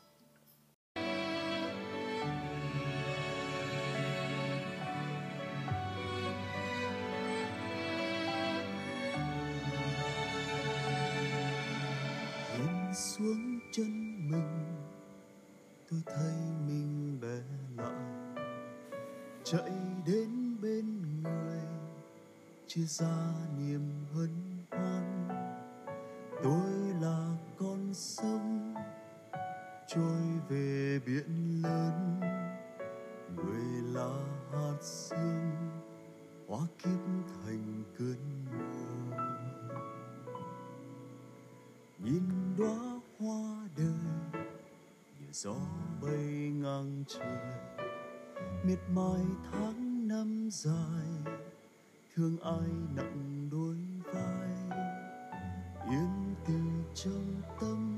[22.74, 25.28] Chia ra niềm hân hoan.
[26.42, 26.70] Tôi
[27.00, 28.74] là con sông,
[29.86, 32.20] trôi về biển lớn.
[33.36, 34.10] Người là
[34.52, 35.50] hạt sương
[36.48, 37.00] hóa kiếp
[37.44, 39.16] thành cơn mưa.
[41.98, 44.42] Nhìn đóa hoa đời,
[45.20, 45.56] như gió
[46.02, 47.54] bay ngang trời.
[48.64, 51.13] Miệt mài tháng năm dài
[52.16, 53.76] thương ai nặng đôi
[54.14, 54.48] vai
[55.90, 56.54] yên từ
[56.94, 57.93] trong tâm